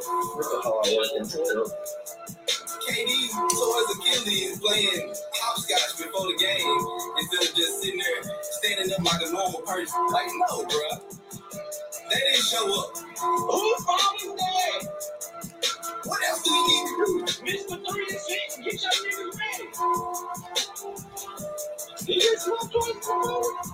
[0.00, 0.58] Mr.
[0.62, 1.68] Hard Work himself.
[2.82, 6.76] KD towards Achilles playing hopscotch before the game
[7.18, 8.22] instead of just sitting there
[8.60, 10.06] standing up like a normal person.
[10.10, 10.98] Like, no, bruh.
[12.10, 12.96] They didn't show up.
[13.18, 14.80] Who found that?
[16.04, 17.24] What else do we need to do?
[17.46, 17.74] Mr.
[17.78, 19.66] 3 and 6, get your niggas ready.
[22.06, 23.71] Here's my choice Martin.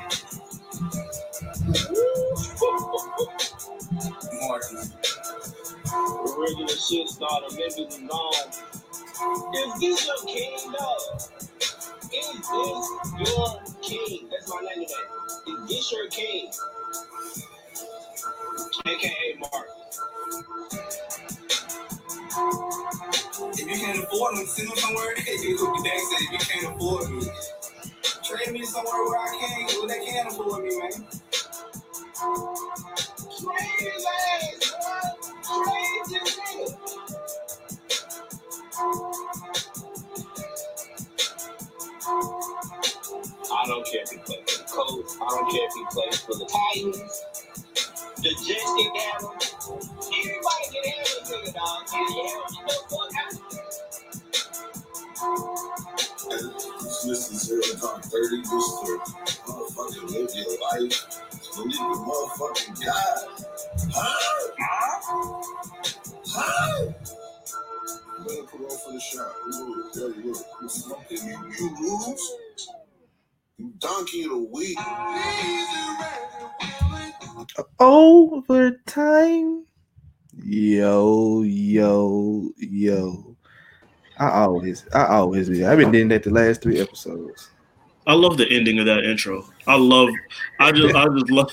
[6.88, 8.48] Shit started, is gone.
[9.55, 11.20] Is this your king, dog?
[12.12, 14.29] Is this your king?
[14.30, 15.52] That's my name today.
[15.52, 16.51] Is this your king?
[18.87, 19.68] AKA Mark.
[23.54, 25.15] If you can't afford them, send them somewhere.
[25.16, 27.23] Hey, you look day said, if you can't afford me,
[28.24, 30.93] trade me somewhere where I can't, where they can't afford me, man.
[33.23, 35.54] Trade his ass, I
[43.66, 45.19] don't care if he plays for the Colts.
[45.21, 47.24] I don't care if he plays for the Titans.
[48.19, 49.38] The Jets get down him.
[50.13, 51.87] Anybody can have this nigga, dog.
[51.88, 52.07] Can
[53.15, 53.41] have him?
[57.07, 58.38] This is zero time thirty.
[58.43, 59.01] This is the
[59.46, 60.96] motherfucking live your life.
[61.57, 63.19] Believe the motherfucking God.
[68.26, 69.00] Better on for the.
[71.59, 72.25] You lose.
[74.12, 74.76] You.
[77.80, 79.64] Overtime.
[80.44, 83.36] Yo, yo, yo.
[84.19, 85.66] I always, I always do.
[85.66, 87.50] I've been doing that the last three episodes.
[88.06, 89.48] I love the ending of that intro.
[89.66, 90.08] I love.
[90.58, 90.94] I just.
[90.94, 91.53] I just love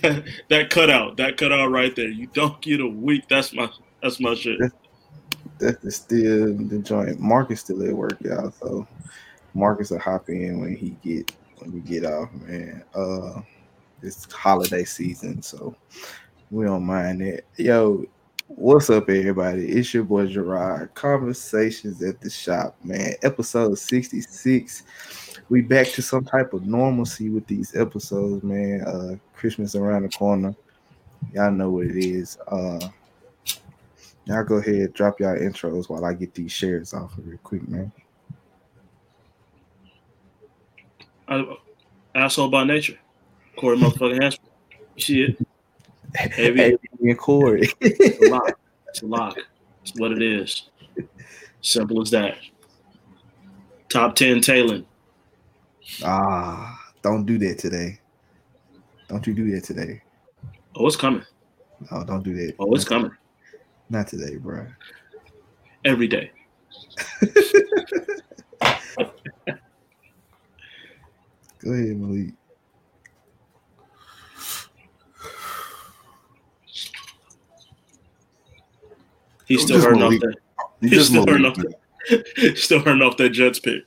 [0.48, 1.16] that cutout.
[1.16, 2.08] That cutout right there.
[2.08, 3.28] You don't get a week.
[3.28, 3.68] That's my.
[4.02, 4.58] That's my shit.
[5.58, 7.20] That's still the joint.
[7.20, 8.50] Marcus still at work, y'all.
[8.50, 8.86] So
[9.54, 12.82] Marcus will hop in when he get when we get off, man.
[12.94, 13.42] Uh,
[14.02, 15.76] it's holiday season, so
[16.50, 17.44] we don't mind that.
[17.56, 18.04] Yo,
[18.48, 19.68] what's up, everybody?
[19.68, 20.92] It's your boy Gerard.
[20.94, 23.14] Conversations at the shop, man.
[23.22, 24.82] Episode sixty six.
[25.48, 28.80] We back to some type of normalcy with these episodes, man.
[28.82, 30.54] Uh, Christmas around the corner.
[31.34, 32.38] Y'all know what it is.
[32.48, 32.88] Uh,
[34.24, 37.92] y'all go ahead, drop y'all intros while I get these shares off real quick, man.
[41.28, 41.56] I,
[42.14, 42.98] asshole by nature.
[43.56, 44.48] Corey motherfucking Hansford.
[44.96, 45.46] You see it?
[46.14, 46.60] Heavy.
[46.60, 47.70] Hey, and Corey.
[47.80, 48.58] It's a lock.
[48.88, 49.38] It's a lock.
[49.82, 50.68] It's what it is.
[51.60, 52.36] Simple as that.
[53.88, 54.84] Top ten Talen.
[56.04, 57.98] Ah, don't do that today.
[59.08, 60.02] Don't you do that today?
[60.74, 61.24] Oh, it's coming.
[61.90, 62.54] No, don't do that.
[62.58, 63.10] Oh, it's coming.
[63.90, 64.66] Not today, bro.
[65.84, 66.30] Every day.
[71.62, 72.34] Go ahead, Malik.
[79.46, 80.36] He's still just hurting off that.
[80.80, 81.74] He's still hurting off that.
[82.56, 83.84] Still hurting off that Jets pick.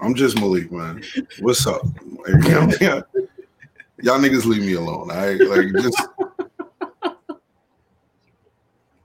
[0.00, 1.02] I'm just Malik, man.
[1.40, 1.82] What's up?
[2.26, 3.02] Like, you know,
[4.02, 5.10] Y'all niggas leave me alone.
[5.10, 6.08] I like just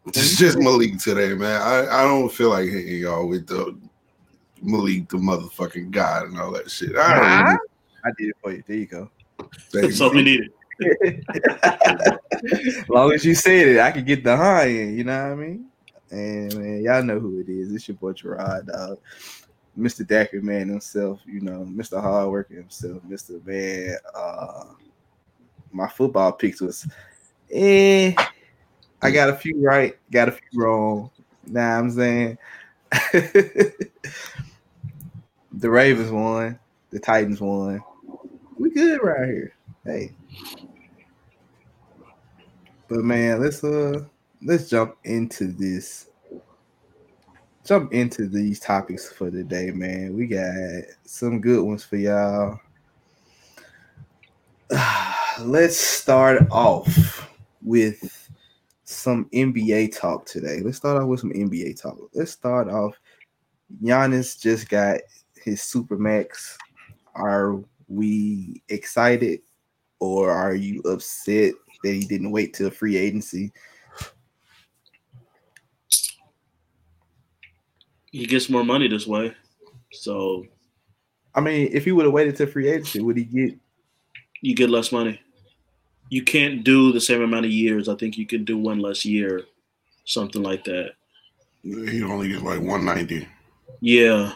[0.08, 1.62] it's just Malik today, man.
[1.62, 3.78] I, I don't feel like hitting y'all with the
[4.62, 6.96] Malik, the motherfucking god, and all that shit.
[6.96, 7.60] I don't really,
[8.04, 8.64] I did it for you.
[8.68, 9.10] There you go.
[9.72, 10.52] there you all we needed.
[12.64, 14.98] as long as you said it, I could get the high end.
[14.98, 15.66] You know what I mean?
[16.12, 17.74] And man, y'all know who it is.
[17.74, 19.00] It's your boy Gerard, dog.
[19.78, 20.06] Mr.
[20.06, 22.02] Dacker man himself, you know, Mr.
[22.02, 23.46] Hardworking himself, Mr.
[23.46, 23.96] Man.
[24.14, 24.66] Uh,
[25.72, 26.88] my football picks was,
[27.52, 28.14] eh.
[29.02, 31.10] I got a few right, got a few wrong.
[31.46, 32.38] Nah, I'm saying
[32.92, 33.80] the
[35.70, 36.60] Ravens won,
[36.90, 37.82] the Titans won.
[38.58, 39.54] We good right here.
[39.86, 40.12] Hey.
[42.90, 44.04] But man, let's uh
[44.42, 46.08] let's jump into this.
[47.66, 50.16] Jump into these topics for today, man.
[50.16, 52.60] We got some good ones for y'all.
[55.42, 57.30] Let's start off
[57.62, 58.30] with
[58.86, 60.62] some NBA talk today.
[60.64, 61.98] Let's start off with some NBA talk.
[62.14, 62.96] Let's start off.
[63.84, 65.02] Giannis just got
[65.36, 66.58] his supermax.
[67.14, 69.42] Are we excited
[70.00, 71.54] or are you upset
[71.84, 73.52] that he didn't wait till free agency?
[78.12, 79.34] He gets more money this way.
[79.92, 80.46] So
[81.36, 83.56] I mean, if he would have waited to free agency, would he get?
[84.42, 85.20] you get less money.
[86.10, 87.90] You can't do the same amount of years.
[87.90, 89.44] I think you can do one less year,
[90.06, 90.94] something like that.
[91.62, 93.28] He only get like 190.
[93.82, 94.34] Yeah,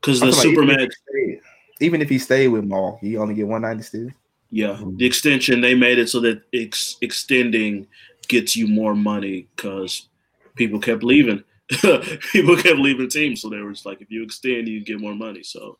[0.00, 0.80] because the talking about even if Supermax.
[0.80, 0.90] he
[1.30, 1.40] stayed-
[1.80, 4.08] Even if he stayed with Maul, he only get one ninety still.
[4.50, 7.86] Yeah, the extension they made it so that ex- extending
[8.28, 10.08] gets you more money because
[10.54, 11.42] people kept leaving.
[12.32, 15.14] people kept leaving teams, so they were just like, if you extend, you get more
[15.14, 15.42] money.
[15.42, 15.78] So,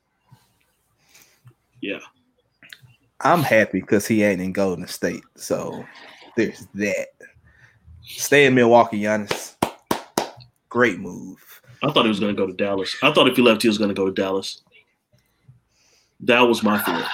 [1.80, 1.98] yeah,
[3.20, 5.24] I'm happy because he ain't in Golden State.
[5.36, 5.84] So
[6.36, 7.08] there's that.
[8.02, 9.56] Stay in Milwaukee, Giannis.
[10.68, 11.38] Great move.
[11.82, 12.94] I thought he was going to go to Dallas.
[13.02, 14.62] I thought if he left, he was going to go to Dallas.
[16.20, 17.04] That was my fear.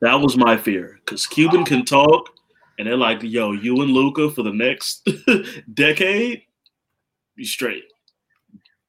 [0.00, 2.30] That was my fear because Cuban can talk,
[2.78, 5.08] and they're like, "Yo, you and Luka for the next
[5.74, 6.42] decade,
[7.36, 7.84] be straight."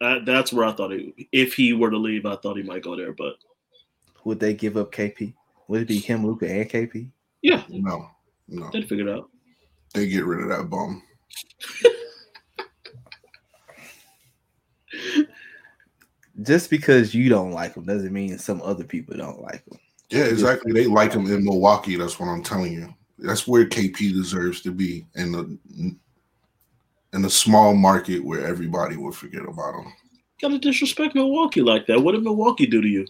[0.02, 2.84] That, that's where I thought he, if he were to leave, I thought he might
[2.84, 3.14] go there.
[3.14, 3.36] But
[4.26, 5.34] Would they give up KP?
[5.68, 7.10] Would it be him, Luka, and KP?
[7.42, 8.10] yeah, No,
[8.48, 8.70] no.
[8.72, 9.30] they'd figure it out.
[9.94, 11.02] They get rid of that bum.
[16.42, 19.80] Just because you don't like him doesn't mean some other people don't like him.
[20.10, 20.74] Yeah, exactly.
[20.74, 21.96] They like him in Milwaukee.
[21.96, 22.94] That's what I'm telling you.
[23.18, 25.58] That's where KP deserves to be in the
[27.16, 29.92] in a small market where everybody would forget about him.
[30.42, 32.02] Gotta disrespect Milwaukee like that.
[32.02, 33.08] What did Milwaukee do to you?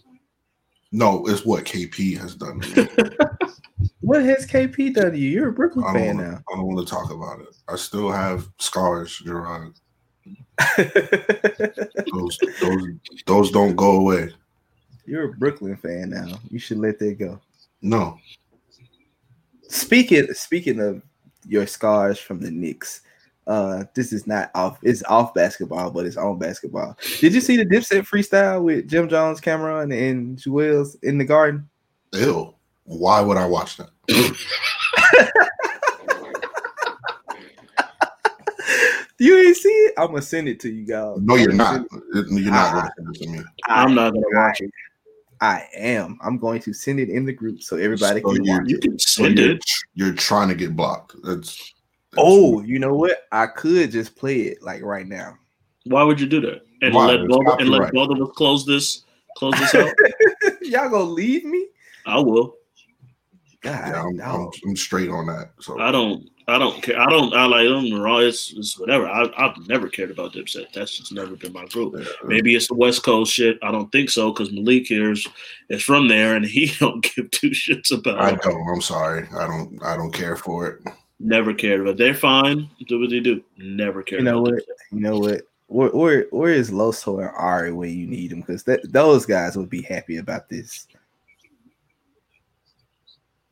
[0.92, 2.62] No, it's what KP has done.
[2.62, 2.90] to me.
[4.06, 5.30] What has KP done to you?
[5.30, 6.44] You're a Brooklyn I fan don't, now.
[6.52, 7.48] I don't want to talk about it.
[7.68, 9.74] I still have scars, Gerard.
[10.78, 12.82] Those those
[13.26, 14.30] those don't go away.
[15.06, 16.40] You're a Brooklyn fan now.
[16.50, 17.42] You should let that go.
[17.82, 18.18] No.
[19.68, 21.02] Speaking speaking of
[21.48, 23.02] your scars from the Knicks,
[23.48, 24.80] uh, this is not off.
[24.82, 26.98] It's off basketball, but it's on basketball.
[27.20, 31.68] Did you see the Dipset freestyle with Jim Jones, Cam'ron, and Juelz in the Garden?
[32.14, 32.54] Ew.
[32.86, 33.90] Why would I watch that?
[39.18, 39.94] You ain't see it?
[39.98, 41.18] I'm gonna send it to you guys.
[41.22, 41.86] No, you're not.
[42.14, 43.44] You're not going to send it to me.
[43.70, 44.70] I'm not gonna watch it.
[45.40, 46.18] I am.
[46.22, 48.76] I'm going to send it in the group so everybody So can you- watch You
[48.78, 48.82] it.
[48.82, 49.64] can So send you're, it.
[49.94, 51.16] you're trying to get blocked.
[51.24, 51.75] That's, that's
[52.18, 53.28] Oh, you know what?
[53.32, 55.38] I could just play it like right now.
[55.86, 56.66] Why would you do that?
[56.82, 57.08] And Why?
[57.08, 59.04] let It's both and let both of us close this
[59.38, 59.94] close this out.
[60.62, 61.68] Y'all gonna leave me?
[62.06, 62.56] I will.
[63.62, 64.52] God, yeah, I'm, no.
[64.64, 65.52] I'm, I'm straight on that.
[65.60, 66.30] So I don't.
[66.48, 67.00] I don't care.
[67.00, 67.34] I don't.
[67.34, 68.00] I like them.
[68.00, 68.18] Raw.
[68.18, 69.08] It's, it's whatever.
[69.08, 70.72] I, I've never cared about Dipset.
[70.74, 71.96] That's just never been my group.
[72.24, 73.58] Maybe it's the West Coast shit.
[73.64, 75.28] I don't think so because Malik here is,
[75.70, 78.20] is from there and he don't give two shits about.
[78.20, 78.70] I don't.
[78.70, 79.28] I'm sorry.
[79.36, 79.84] I don't.
[79.84, 80.82] I don't care for it.
[81.20, 81.98] Never cared about.
[81.98, 82.70] They're fine.
[82.88, 83.44] Do what they do.
[83.58, 84.22] Never cared.
[84.22, 84.56] You know what?
[84.56, 84.92] Dipset.
[84.92, 85.42] You know what?
[85.68, 88.42] Where where, where is Loso and Ari when you need them?
[88.42, 90.88] Because that those guys would be happy about this.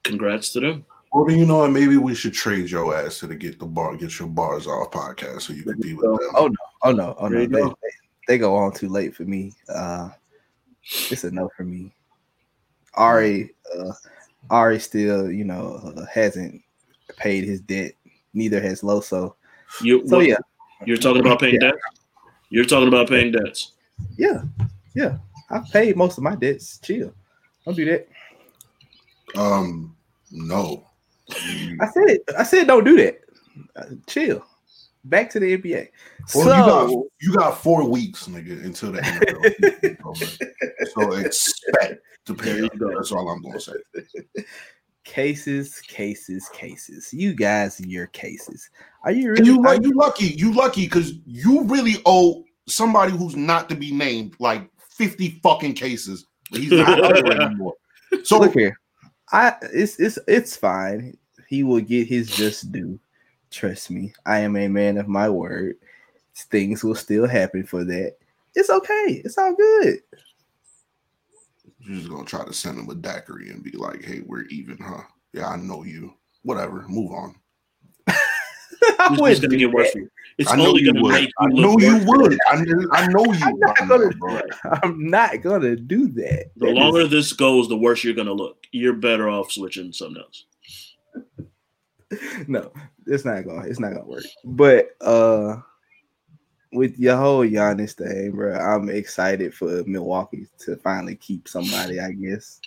[0.04, 0.86] Congrats to them.
[1.13, 1.71] Well, then you know what?
[1.71, 4.92] Maybe we should trade your ass to the get the bar, get your bars off
[4.92, 6.18] podcast, so you can be with them.
[6.36, 6.56] Oh no!
[6.81, 7.15] Oh no!
[7.18, 7.39] Oh no!
[7.39, 7.69] They, go.
[7.69, 7.89] they,
[8.27, 9.53] they go on too late for me.
[9.70, 10.10] Uh,
[10.84, 11.93] it's a no for me.
[12.96, 13.93] Ari, uh,
[14.50, 16.62] Ari still, you know, uh, hasn't
[17.17, 17.93] paid his debt.
[18.33, 19.36] Neither has Loso.
[19.81, 20.07] You.
[20.07, 20.38] So what- yeah,
[20.86, 21.72] You're talking about paying Yeah.
[21.72, 21.77] debts.
[22.50, 23.74] You're talking about paying debts.
[24.17, 24.43] yeah,
[24.95, 25.17] yeah.
[25.50, 26.79] I've paid most of my debts.
[26.79, 27.13] Chill.
[27.65, 28.07] Don't do that.
[29.36, 29.95] Um,
[30.31, 30.88] no.
[31.31, 33.19] I said, it, I said, don't do that.
[33.75, 34.43] Uh, chill.
[35.05, 35.89] Back to the NBA.
[36.33, 40.93] Well, so, you got you got four weeks, nigga, until the NFL.
[40.93, 42.53] so expect to pay.
[42.53, 43.74] There you That's all I'm gonna say.
[45.03, 47.13] cases, cases, cases.
[47.13, 48.69] You guys, and your cases.
[49.03, 49.45] Are you really?
[49.45, 53.91] you are you lucky, you lucky because you really owe somebody who's not to be
[53.91, 56.25] named like 50 fucking cases.
[56.51, 57.74] He's not anymore.
[58.24, 58.79] So look here.
[59.31, 61.17] I it's it's it's fine.
[61.48, 63.00] He will get his just due.
[63.51, 64.13] Trust me.
[64.25, 65.75] I am a man of my word.
[66.36, 68.15] Things will still happen for that.
[68.55, 69.22] It's okay.
[69.24, 70.00] It's all good.
[71.86, 74.78] You're just gonna try to send him a daiquiri and be like, hey, we're even,
[74.78, 75.02] huh?
[75.34, 76.13] Yeah, I know you.
[76.44, 77.36] Whatever, move on.
[78.08, 78.16] I
[79.12, 79.88] It's wouldn't just gonna do get worse.
[79.88, 79.94] that.
[79.94, 80.10] for you.
[80.38, 81.12] It's I know only you gonna would.
[81.13, 82.34] make I you know look you worse for would.
[82.34, 82.40] it.
[82.50, 83.44] I, kn- I know you.
[83.44, 84.80] I'm not gonna now.
[84.84, 86.52] I'm not gonna do that.
[86.58, 88.58] The That longer is- this goes, the worse you're gonna look.
[88.72, 90.46] You're better off switching something else.
[92.48, 92.72] no,
[93.08, 94.24] it's not gonna it's not gonna work.
[94.44, 95.58] But uh
[96.74, 102.12] with your whole Giannis thing, bro, I'm excited for Milwaukee to finally keep somebody, I
[102.12, 102.60] guess.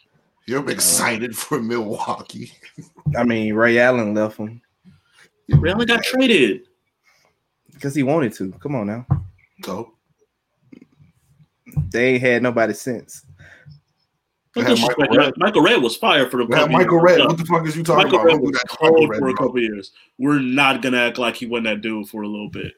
[0.46, 2.52] You're uh, excited for Milwaukee.
[3.16, 4.60] I mean, Ray Allen left him
[5.48, 6.62] Ray Allen got traded.
[7.72, 8.52] because he wanted to.
[8.52, 9.06] Come on now.
[9.62, 9.94] Go.
[11.90, 13.24] they ain't had nobody since.
[14.54, 17.00] They Don't had disrespect Michael Michael, Michael Redd was fired for the We had Michael
[17.00, 17.20] Redd.
[17.20, 18.32] What the fuck is you talking Michael about?
[18.32, 19.92] Redd was that cold for a couple years.
[20.18, 22.72] We're not gonna act like he wasn't that dude for a little bit.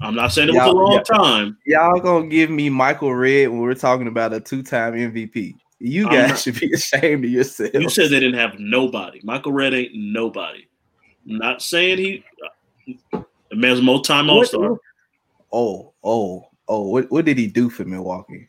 [0.00, 1.16] I'm not saying it was a long yeah.
[1.16, 1.56] time.
[1.66, 5.54] Y'all gonna give me Michael Redd when we're talking about a two-time MVP.
[5.78, 7.74] You guys not- should be ashamed of yourselves.
[7.74, 9.20] You said they didn't have nobody.
[9.22, 10.66] Michael Redd ain't nobody.
[11.28, 12.24] I'm not saying he.
[13.12, 14.76] The man's multi-time all star.
[15.52, 16.88] Oh, oh, oh!
[16.88, 18.48] What, what did he do for Milwaukee?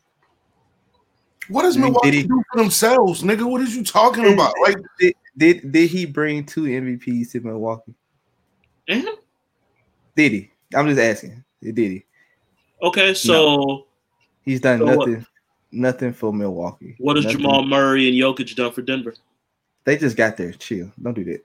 [1.47, 3.43] What does Did Milwaukee did he- do for themselves, nigga?
[3.49, 4.53] What is you talking Did- about?
[4.61, 7.93] Like, Did, did did he bring two MVPs to Milwaukee?
[8.87, 9.07] And
[10.15, 10.51] Did he?
[10.75, 11.43] I'm just asking.
[11.61, 12.05] Did he?
[12.81, 13.87] okay, so
[14.43, 15.25] He's done So what- nothing.
[15.71, 16.95] Nothing for Milwaukee.
[16.99, 17.39] what has Nothing.
[17.41, 19.13] Jamal Murray and Jokic done for Denver?
[19.83, 20.53] They just got there.
[20.53, 20.89] Chill.
[21.01, 21.43] Don't do that.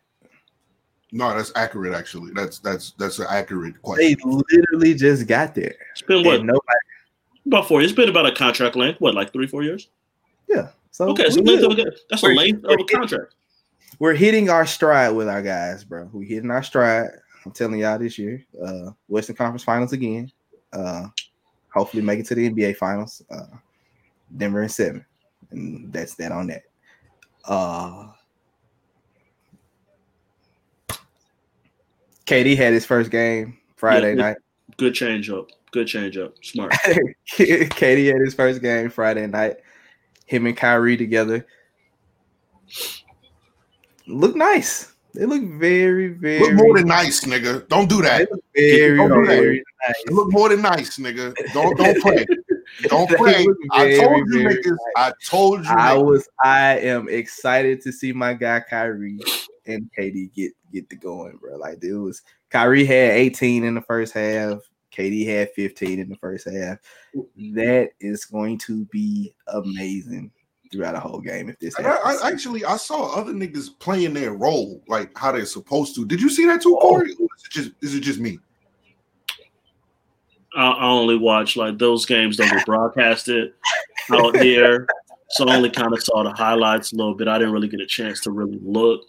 [1.11, 1.95] no, that's accurate.
[1.95, 4.07] Actually, that's that's that's an accurate question.
[4.07, 5.75] They literally just got there.
[5.93, 6.63] It's been what And nobody.
[7.47, 7.83] about four?
[7.83, 9.01] It's been about a contract length.
[9.01, 9.89] What, like three, four years?
[10.49, 10.69] Yeah.
[10.93, 13.35] So Okay, so length of a, that's a We're- length of a contract.
[13.99, 16.09] we're hitting our stride with our guys, bro.
[16.13, 17.11] We're hitting our stride.
[17.45, 18.45] I'm telling y'all this year.
[18.63, 20.31] Uh Western Conference Finals again.
[20.73, 21.09] Uh
[21.73, 23.23] hopefully make it to the NBA Finals.
[23.31, 23.57] Uh
[24.37, 25.05] Denver in seven.
[25.51, 26.63] And that's that on that.
[27.45, 28.09] Uh
[32.27, 34.37] KD had his first game Friday Yeah, night.
[34.77, 35.49] Good change up.
[35.73, 36.35] Good change up.
[36.45, 36.73] Smart.
[37.29, 39.57] KD had his first game Friday night.
[40.27, 41.45] Him and Kyrie together.
[44.07, 44.95] Look nice.
[45.15, 47.67] They look very, very, Look more than nice, nigga.
[47.69, 48.31] Don't do they that.
[48.31, 49.27] look very, Don't do that.
[49.27, 49.95] very nice.
[50.11, 51.35] Look more than nice, nigga.
[51.53, 52.25] Don't don't play.
[52.83, 53.47] Don't They play.
[53.73, 54.77] I told you, niggas.
[54.97, 55.71] I told you.
[55.71, 56.05] I niggas.
[56.07, 59.19] was, I am excited to see my guy Kyrie
[59.67, 61.57] and KD get get the going, bro.
[61.57, 64.59] Like it was Kyrie had 18 in the first half.
[64.95, 66.79] KD had 15 in the first half.
[67.55, 70.31] That is going to be amazing
[70.71, 71.83] throughout a whole game if this I.
[71.83, 76.07] I actually I saw other niggas playing their role like how they're supposed to.
[76.07, 76.91] Did you see that too, Oh.
[76.91, 77.13] Corey?
[77.19, 78.39] Or is it just is it just me?
[80.57, 83.53] I, I only watch like those games that were broadcasted
[84.13, 84.87] out here,
[85.31, 87.29] so I only kind of saw the highlights a little bit.
[87.29, 89.03] I didn't really get a chance to really look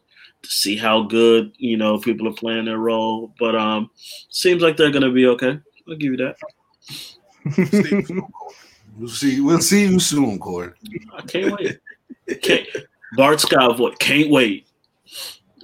[0.44, 3.34] to see how good you know people are playing their role.
[3.39, 3.89] But um,
[4.30, 5.60] seems like they're gonna be okay.
[5.88, 6.36] I'll give you that.
[7.51, 8.56] Stay tuned, Corey.
[9.01, 9.41] We'll see.
[9.41, 10.74] We'll see you soon, Corey.
[11.12, 11.79] I can't wait.
[12.43, 12.67] Can't,
[13.13, 13.96] Bart Scott voice.
[14.00, 14.67] Can't wait.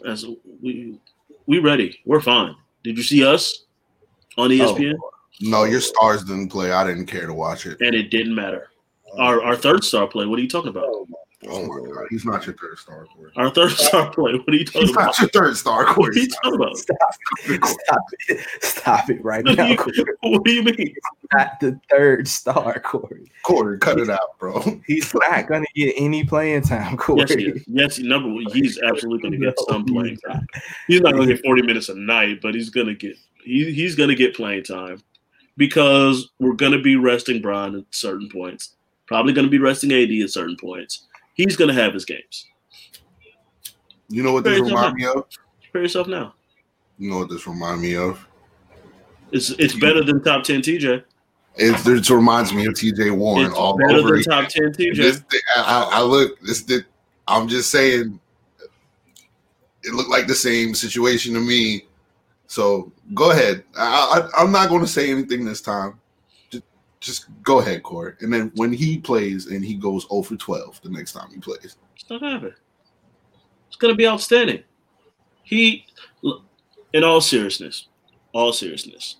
[0.03, 0.25] As
[0.59, 0.99] we
[1.45, 1.99] we ready.
[2.03, 2.55] We're fine.
[2.83, 3.65] Did you see us
[4.39, 4.95] on oh, ESPN?
[5.41, 6.71] No, your stars didn't play.
[6.71, 7.79] I didn't care to watch it.
[7.79, 8.69] And it didn't matter.
[9.19, 10.25] Our our third star play.
[10.25, 10.85] What are you talking about?
[10.87, 11.17] Oh my
[11.47, 13.31] Oh god, he's not your third star, Corey.
[13.35, 14.33] Our third star play.
[14.33, 15.15] What are you talking He's about?
[15.15, 16.09] He's not your third star, What Corey.
[16.09, 16.77] are you talking about?
[16.77, 17.15] Stop
[18.27, 18.47] it.
[18.63, 19.75] Stop it right What do now.
[20.21, 20.95] what do you mean?
[21.33, 23.31] Not the third star, Corey.
[23.43, 24.61] Corey, cut it out, bro.
[24.87, 27.19] He's not gonna get any playing time, Corey.
[27.19, 27.63] Yes, he is.
[27.67, 30.47] Yes, number one, he's absolutely going to get some playing time.
[30.87, 33.71] He's not going to get 40 minutes a night, but he's going to get he,
[33.71, 35.03] he's going to get playing time
[35.55, 38.73] because we're going to be resting Brian at certain points.
[39.05, 41.06] Probably going to be resting AD at certain points.
[41.37, 42.47] He's going to have his games.
[44.09, 45.25] You know what this Very remind me of?
[45.61, 46.33] Prepare yourself now.
[46.97, 48.27] You know what this remind me of?
[49.31, 51.03] It's it's better than top 10 TJ.
[51.57, 53.09] It, this reminds me of T.J.
[53.11, 54.95] Warren It's all better over than top 10 TJ.
[54.95, 55.23] This,
[55.57, 56.39] I, I I look.
[56.41, 56.83] This, this,
[57.27, 58.19] I'm just saying.
[59.83, 61.85] It looked like the same situation to me.
[62.47, 63.63] So go ahead.
[63.77, 65.99] I, I, I'm not going to say anything this time.
[66.99, 68.13] Just, go ahead, Corey.
[68.21, 71.39] And then when he plays and he goes 0 for 12 the next time he
[71.39, 72.53] plays, It's not happening.
[73.67, 74.63] It's going to be outstanding.
[75.43, 75.85] He,
[76.93, 77.87] in all seriousness,
[78.33, 79.17] all seriousness,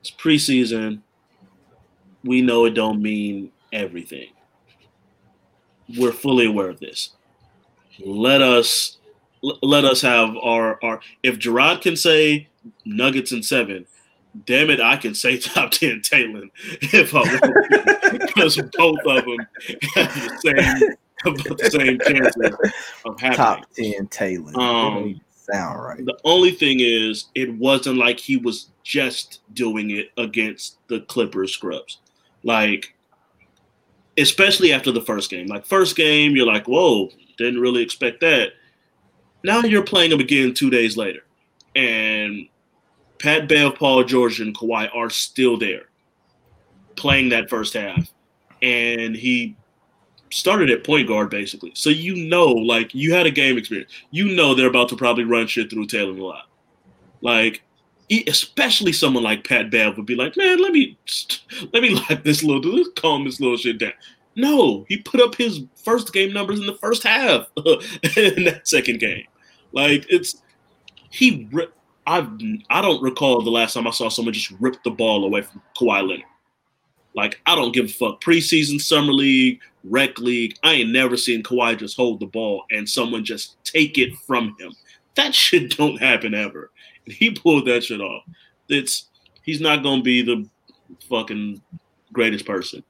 [0.00, 1.02] it's preseason.
[2.24, 4.28] We know it don't mean everything.
[5.96, 7.10] We're fully aware of this.
[8.04, 8.98] Let us
[9.42, 11.00] let us have our our.
[11.22, 12.48] If Gerard can say
[12.84, 13.86] Nuggets and seven,
[14.44, 16.50] damn it, I can say top ten Talen
[16.92, 19.38] if I want, because both of them
[19.94, 23.36] have the same about the same chances of happening.
[23.36, 24.56] Top ten Talen.
[24.56, 26.04] Um, sound right.
[26.04, 31.52] The only thing is, it wasn't like he was just doing it against the Clippers
[31.52, 31.98] scrubs.
[32.42, 32.94] Like,
[34.18, 35.46] especially after the first game.
[35.46, 38.52] Like, first game, you're like, whoa, didn't really expect that.
[39.44, 41.20] Now you're playing him again two days later.
[41.74, 42.48] And
[43.18, 45.88] Pat Bev, Paul George, and Kawhi are still there
[46.96, 48.10] playing that first half.
[48.62, 49.56] And he
[50.30, 51.72] started at point guard basically.
[51.74, 53.92] So you know, like you had a game experience.
[54.10, 56.48] You know they're about to probably run shit through Talen a lot.
[57.20, 57.62] Like
[58.28, 60.96] especially someone like Pat Bev would be like, man, let me
[61.72, 63.92] let me lock this little, let's calm this little shit down.
[64.36, 67.48] No, he put up his first game numbers in the first half
[68.16, 69.26] in that second game.
[69.72, 70.42] Like it's
[71.10, 71.48] he.
[72.06, 72.28] I
[72.70, 75.62] I don't recall the last time I saw someone just rip the ball away from
[75.78, 76.24] Kawhi Leonard.
[77.14, 78.20] Like I don't give a fuck.
[78.20, 80.56] Preseason, summer league, rec league.
[80.62, 84.56] I ain't never seen Kawhi just hold the ball and someone just take it from
[84.58, 84.72] him.
[85.16, 86.70] That shit don't happen ever.
[87.06, 88.22] And he pulled that shit off.
[88.68, 89.08] It's
[89.42, 90.48] he's not gonna be the
[91.08, 91.60] fucking
[92.12, 92.82] greatest person,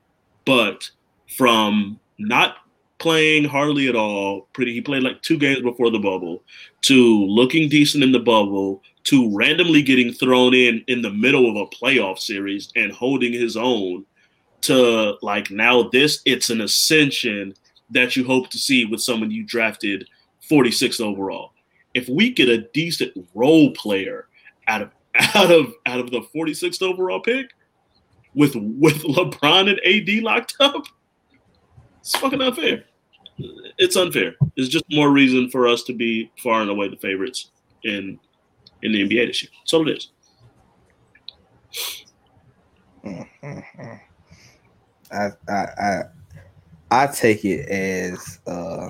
[0.45, 0.91] but
[1.37, 2.57] from not
[2.99, 6.43] playing hardly at all, pretty he played like two games before the bubble,
[6.83, 11.57] to looking decent in the bubble, to randomly getting thrown in in the middle of
[11.57, 14.05] a playoff series and holding his own,
[14.63, 17.55] to like now this it's an ascension
[17.91, 20.09] that you hope to see with someone you drafted
[20.51, 21.53] 46th overall.
[21.95, 24.29] If we get a decent role player
[24.67, 24.91] out of
[25.35, 27.51] out of out of the 46th overall pick
[28.35, 30.85] with with LeBron and AD locked up,
[32.07, 32.85] it's fucking unfair.
[33.79, 34.37] It's unfair.
[34.55, 37.51] It's just more reason for us to be far and away the favorites
[37.83, 38.19] in
[38.83, 39.51] in the NBA this year.
[39.73, 40.11] All it is.
[43.05, 44.01] Mhm.
[45.11, 46.03] I I I
[46.93, 48.89] I take it as uh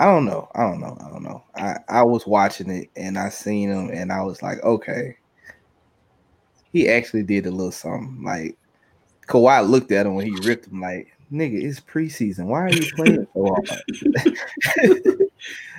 [0.00, 0.48] I don't know.
[0.54, 0.96] I don't know.
[1.00, 1.44] I don't know.
[1.54, 5.16] I I was watching it and I seen him and I was like, okay.
[6.72, 8.24] He actually did a little something.
[8.24, 8.56] Like
[9.26, 12.46] Kawhi looked at him when he ripped him like, nigga, it's preseason.
[12.46, 13.82] Why are you playing so hard?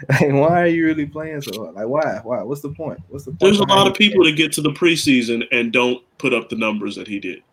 [0.10, 1.76] like, why are you really playing so hard?
[1.76, 2.20] Like, why?
[2.24, 2.42] Why?
[2.42, 3.00] What's the point?
[3.10, 3.40] What's the point?
[3.42, 6.56] There's a lot of people that get to the preseason and don't put up the
[6.56, 7.44] numbers that he did.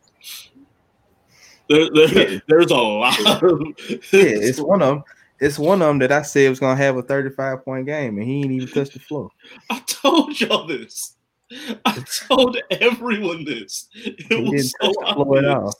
[1.68, 5.04] There, there- there's a lot of Yeah, it's one of them.
[5.38, 8.26] It's one of them that I said was gonna have a 35 point game, and
[8.26, 9.30] he ain't even touched the floor.
[9.70, 11.16] I told y'all this.
[11.84, 13.88] I told everyone this.
[13.94, 15.54] It He was so touch the floor at obvious.
[15.54, 15.74] all.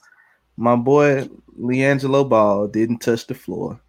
[0.56, 1.28] My boy
[1.59, 3.80] LiAngelo Ball didn't touch the floor.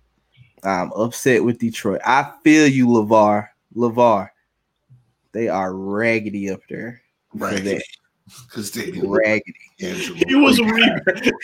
[0.63, 2.01] I'm upset with Detroit.
[2.05, 3.47] I feel you, LaVar.
[3.75, 4.29] LaVar.
[5.31, 7.01] They are raggedy up there.
[7.33, 7.81] Raggedy.
[8.47, 9.55] Because they Raggedy.
[9.77, 10.99] He was re-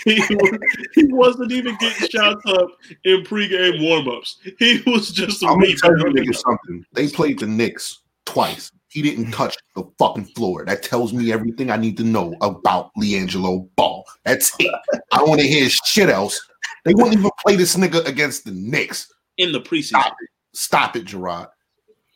[0.06, 0.60] he, was,
[0.93, 2.67] he wasn't even getting shots up
[3.04, 4.36] in pregame warmups.
[4.60, 6.86] He was just I'm gonna tell you niggas something.
[6.93, 8.71] They played the Knicks twice.
[8.98, 10.66] He didn't touch the fucking floor.
[10.66, 14.04] That tells me everything I need to know about LiAngelo Ball.
[14.26, 14.74] That's it.
[15.12, 16.42] I don't want to hear shit else.
[16.84, 19.14] They wouldn't even play this nigga against the Knicks.
[19.38, 19.90] in the preseason.
[19.90, 20.30] Stop it.
[20.54, 21.50] Stop it, Gerard.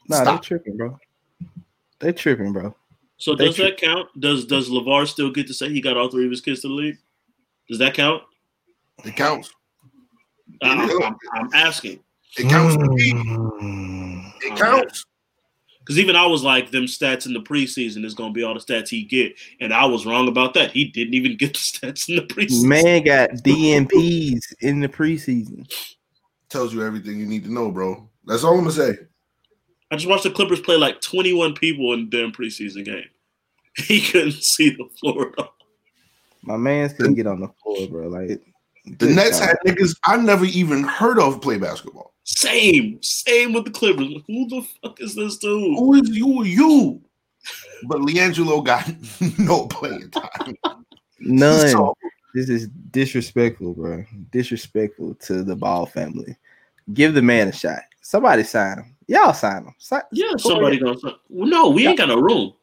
[0.10, 0.42] Nah, they Stop.
[0.42, 0.98] tripping, bro.
[2.00, 2.76] They tripping, bro.
[3.18, 4.10] So They does that count?
[4.20, 6.68] Does does LaVar still get to say he got all three of his kids to
[6.68, 6.98] the league?
[7.70, 8.24] Does that count?
[9.06, 9.54] It counts.
[10.64, 12.00] I, am I'm asking
[12.40, 13.14] It counts to me.
[13.14, 14.34] Mm.
[14.42, 15.06] It counts.
[15.82, 18.54] Because even I was like, them stats in the preseason is going to be all
[18.54, 20.72] the stats he get, and I was wrong about that.
[20.72, 22.68] He didn't even get the stats in the preseason.
[22.68, 25.68] Man got DNPs in the preseason.
[26.50, 28.08] Tells you everything you need to know, bro.
[28.26, 29.00] That's all I'm gonna say.
[29.90, 33.06] I just watched the Clippers play like 21 people in the damn preseason game.
[33.76, 35.56] He couldn't see the floor at all.
[36.44, 38.08] My man's couldn't get on the floor, bro.
[38.10, 38.42] Like
[38.86, 39.48] The good Nets God.
[39.48, 42.11] had niggas I never even heard of play basketball.
[42.24, 44.08] Same, same with the Clippers.
[44.28, 45.78] Who the fuck is this dude?
[45.78, 46.44] Who is you?
[46.44, 47.02] You.
[47.88, 48.88] But LiAngelo got
[49.40, 50.56] no playing time.
[51.20, 51.70] none.
[51.70, 51.98] So,
[52.36, 54.06] This is disrespectful, bro.
[54.32, 56.38] Disrespectful to the Ball family.
[56.94, 57.80] Give the man a shot.
[58.02, 58.96] Somebody sign him.
[59.08, 59.76] Y'all sign him.
[59.80, 60.98] Si- Yeah, somebody gonna.
[61.30, 62.54] Well, no, we ain't got no room.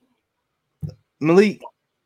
[1.20, 1.60] Malik,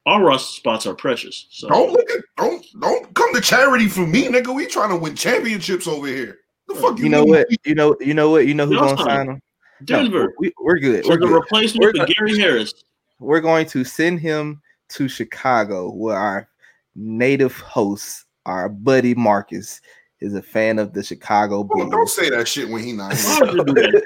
[0.06, 1.46] Our roster spots are precious.
[1.50, 4.54] So don't look at don't don't come to charity for me, nigga.
[4.54, 6.38] We trying to win championships over here.
[6.74, 7.30] The fuck you know mean?
[7.35, 7.46] what?
[7.66, 8.46] You know, you know what?
[8.46, 9.42] You know who's Y'all gonna sign sign him?
[9.80, 11.04] No, Denver we, we're good.
[11.06, 11.32] We're the good.
[11.35, 12.72] replacement We're for gonna- Gary Harris.
[13.18, 16.48] We're going to send him to Chicago, where our
[16.96, 19.80] native host, our buddy Marcus,
[20.20, 21.90] is a fan of the Chicago Oh, Bulls.
[21.90, 23.38] don't say that shit when he not here.
[23.54, 24.04] would you do that?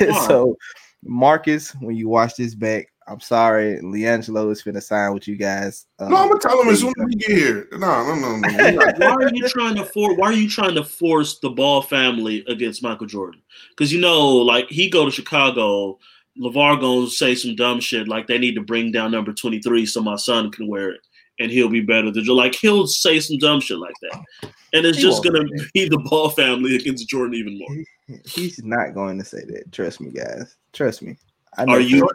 [0.10, 0.26] Why?
[0.26, 0.56] so,
[1.02, 5.86] Marcus, when you watch this back, I'm sorry, LiAngelo is finna sign with you guys.
[5.98, 7.68] Um, No, I'm gonna tell him as soon as we get here.
[7.72, 8.70] No, no, no, no.
[8.70, 10.14] not- Why are you trying to for?
[10.14, 13.40] Why are you trying to force the Ball family against Michael Jordan?
[13.70, 15.98] Because you know, like he go to Chicago,
[16.38, 19.86] LaVar gonna say some dumb shit like they need to bring down number twenty three
[19.86, 21.00] so my son can wear it
[21.40, 24.24] and he'll be better than like he'll say some dumb shit like that,
[24.72, 28.20] and it's He just gonna be the Ball family against Jordan even more.
[28.26, 29.70] He's not going to say that.
[29.70, 30.56] Trust me, guys.
[30.72, 31.16] Trust me.
[31.56, 32.08] I know Are you?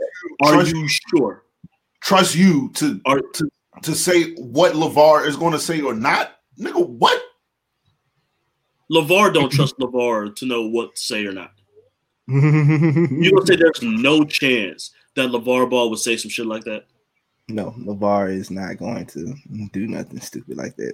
[0.44, 1.44] Are Trust- you sure?
[2.02, 3.50] trust you to Are to
[3.82, 6.88] to say what LaVar is going to say or not, nigga.
[6.88, 7.22] What?
[8.92, 11.52] LaVar don't trust LaVar to know what to say or not.
[12.28, 16.64] you You gonna say there's no chance that LaVar Ball would say some shit like
[16.66, 16.86] that?
[17.50, 19.34] No, LaVar is not going to
[19.74, 20.94] do nothing stupid like that.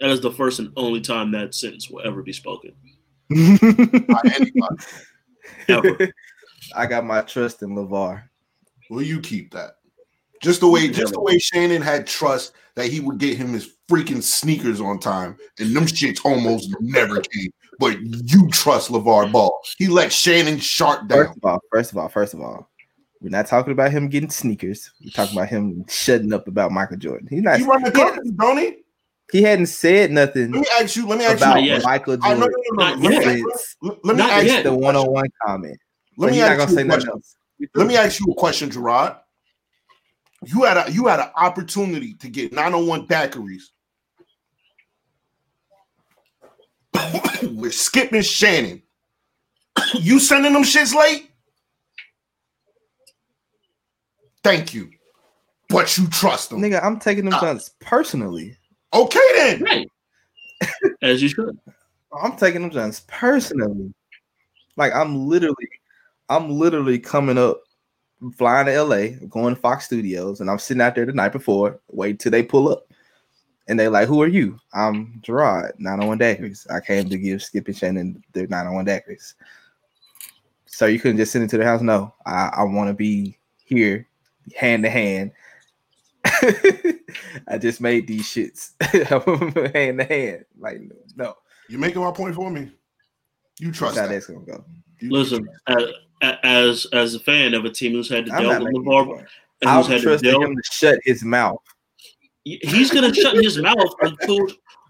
[0.00, 2.72] That is the first and only time that sentence will ever be spoken.
[3.30, 4.76] By anybody.
[5.68, 6.12] Ever.
[6.74, 8.22] I got my trust in LaVar.
[8.90, 9.76] Will you keep that?
[10.42, 13.74] Just the way, just the way Shannon had trust that he would get him his
[13.88, 17.50] freaking sneakers on time, and them shits almost never came.
[17.78, 19.56] But you trust LaVar Ball.
[19.78, 22.70] He let Shannon Sharpe First of all, first of all, first of all,
[23.20, 24.90] we're not talking about him getting sneakers.
[25.02, 27.28] We're talking about him shutting up about Michael Jordan.
[27.30, 27.58] He's not.
[27.58, 28.76] He run the company, don't he?
[29.32, 31.06] he hadn't said nothing Let me ask you.
[31.08, 31.82] Let me ask about Not yet.
[31.84, 32.20] Michael you.
[32.22, 32.40] I Jordan.
[32.40, 33.46] no, no, no, Let me, yet.
[33.54, 34.62] ask- let, let me Not ask yet.
[34.64, 35.12] the a one on question.
[35.12, 35.78] one comment.
[36.16, 37.22] Let me ask you a nothing question.
[37.74, 39.16] Let me ask you a question, Gerard.
[40.44, 43.62] You had a you had an opportunity to get 901 daiquiris
[47.56, 48.82] with Skip and Shannon.
[49.94, 51.30] you sending them shits late?
[54.42, 54.90] Thank you.
[55.68, 56.60] But you trust them.
[56.60, 58.56] Nigga, I'm taking them guns personally.
[58.92, 59.62] Okay then.
[59.62, 59.88] Right.
[61.02, 61.58] As you should.
[62.20, 63.94] I'm taking them guns personally.
[64.76, 65.68] Like I'm literally,
[66.28, 67.62] I'm literally coming up,
[68.36, 71.80] flying to LA, going to Fox Studios, and I'm sitting out there the night before,
[71.88, 72.86] wait till they pull up.
[73.68, 74.58] And they like, who are you?
[74.74, 76.70] I'm Gerard, 901 Daiquiris.
[76.70, 79.34] I came to give Skip and Shannon their 901 Daiquiris.
[80.66, 81.80] So you couldn't just send it to the house?
[81.80, 84.08] No, I, I want to be here,
[84.56, 85.32] hand to hand.
[86.24, 88.72] I just made these shits
[89.74, 90.44] hand to hand.
[90.58, 90.80] Like,
[91.16, 91.36] no,
[91.68, 92.72] You're making my point for me.
[93.58, 94.14] You trust that's how that.
[94.14, 94.64] that's gonna go.
[94.98, 95.84] You Listen, as,
[96.22, 99.26] as as a fan of a team who's had to I'm deal with LaVar,
[99.60, 101.62] and I'm who's had to deal, him to shut his mouth.
[102.44, 104.46] he's gonna shut his mouth until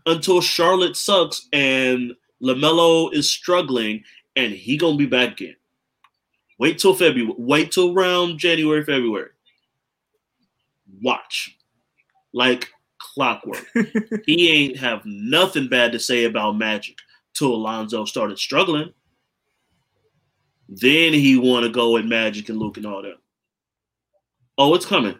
[0.06, 4.02] until Charlotte sucks and LaMelo is struggling,
[4.36, 5.56] and he gonna be back again.
[6.58, 7.34] Wait till February.
[7.38, 9.30] Wait till around January, February.
[11.02, 11.56] Watch,
[12.32, 12.68] like
[12.98, 13.66] clockwork.
[14.26, 16.96] he ain't have nothing bad to say about Magic
[17.34, 18.92] till Alonzo started struggling.
[20.80, 23.16] Then he want to go at Magic and Luke and all that.
[24.56, 25.18] Oh, it's coming.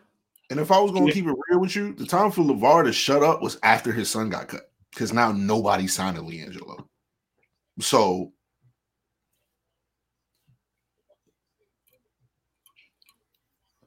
[0.51, 1.13] And if I was gonna Yeah.
[1.13, 4.11] keep it real with you, the time for LaVar to shut up was after his
[4.11, 4.71] son got cut.
[4.91, 6.87] Because now nobody signed to LiAngelo.
[7.81, 8.33] So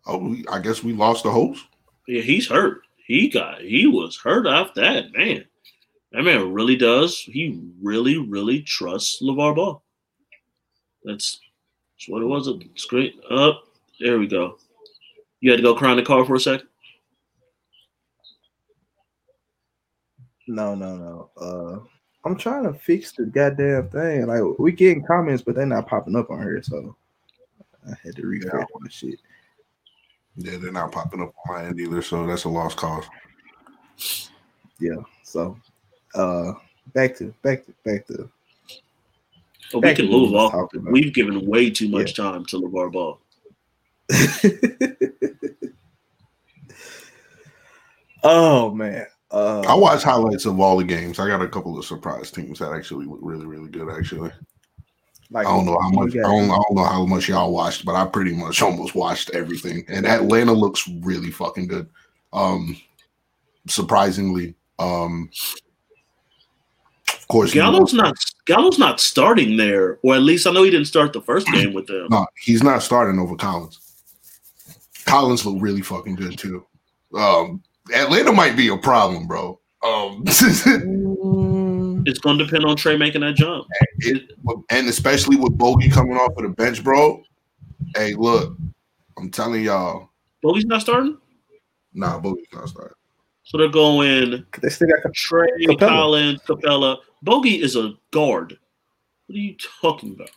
[0.07, 1.65] Oh, I guess we lost the host.
[2.07, 2.81] Yeah, he's hurt.
[3.07, 5.45] He got he was hurt after that, man.
[6.11, 7.19] That man really does.
[7.19, 9.83] He really, really trusts LaVar Ball.
[11.03, 11.39] That's,
[11.95, 12.47] that's what it was.
[12.47, 13.15] It's great.
[13.31, 13.63] Up.
[13.99, 14.57] there we go.
[15.39, 16.67] You had to go cry in the car for a second?
[20.47, 21.29] No, no, no.
[21.39, 21.79] Uh,
[22.25, 24.27] I'm trying to fix the goddamn thing.
[24.27, 26.95] Like we getting comments, but they're not popping up on here, so
[27.87, 29.19] I had to refresh my shit.
[30.35, 33.05] Yeah, they're not popping up on my end either, so that's a lost cause.
[34.79, 35.01] Yeah.
[35.23, 35.57] So,
[36.13, 36.53] uh,
[36.93, 38.29] back to back to back to.
[39.81, 40.69] But we can move we was off.
[40.73, 43.19] We've given way too much time to LaVar Ball.
[48.23, 49.05] oh man.
[49.31, 51.19] Uh, I watched highlights of all the games.
[51.19, 53.89] I got a couple of surprise teams that actually look really, really good.
[53.89, 54.31] Actually,
[55.29, 56.11] Like I don't know how much.
[56.11, 59.31] I don't, I don't know how much y'all watched, but I pretty much almost watched
[59.31, 59.83] everything.
[59.89, 61.89] And Atlanta looks really fucking good.
[62.31, 62.77] Um,
[63.67, 65.29] surprisingly, um,
[67.09, 70.85] of course, Gallo's not Gallo's not starting there, or at least I know he didn't
[70.87, 72.07] start the first game with them.
[72.11, 73.79] No, he's not starting over Collins.
[75.05, 76.65] Collins looked really fucking good too.
[77.15, 79.59] Um, Atlanta might be a problem, bro.
[79.83, 80.23] Um,
[82.07, 83.65] It's going to depend on Trae making that jump.
[83.97, 84.29] it,
[84.69, 87.23] and especially with Bogey coming off of the bench, bro.
[87.95, 88.55] Hey, look,
[89.17, 90.09] I'm telling y'all,
[90.43, 91.17] Bogey's not starting,
[91.95, 92.93] nah, Bogey's not starting.
[93.43, 95.79] so they're going they still got Trae Capela.
[95.79, 96.97] Collins, Capela.
[97.25, 98.57] Bogey is a guard.
[99.27, 100.29] What are you talking about?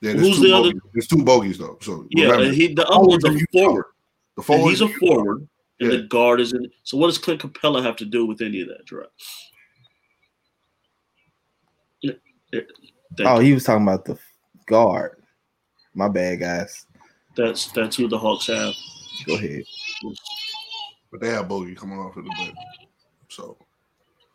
[0.00, 1.78] Yeah, there's Who's two the other- There's two bogeys though.
[1.82, 3.84] So Yeah, he the other one's a forwards are forward,
[4.36, 4.70] the and forward.
[4.70, 5.48] he's a forward,
[5.80, 5.96] and Yeah.
[5.98, 6.70] the guard is in.
[6.84, 9.08] So what does Clint Capela have to do with any of that, Gerard?
[12.00, 12.12] Yeah,
[12.52, 12.60] yeah,
[13.20, 13.46] Oh, you.
[13.48, 14.18] he was talking about the
[14.66, 15.22] guard.
[15.94, 16.86] My bad, guys.
[17.36, 18.74] that's that's who the Hawks have.
[19.26, 19.62] Go ahead.
[21.10, 22.56] But they have Bogey coming off of the bench.
[23.28, 23.56] So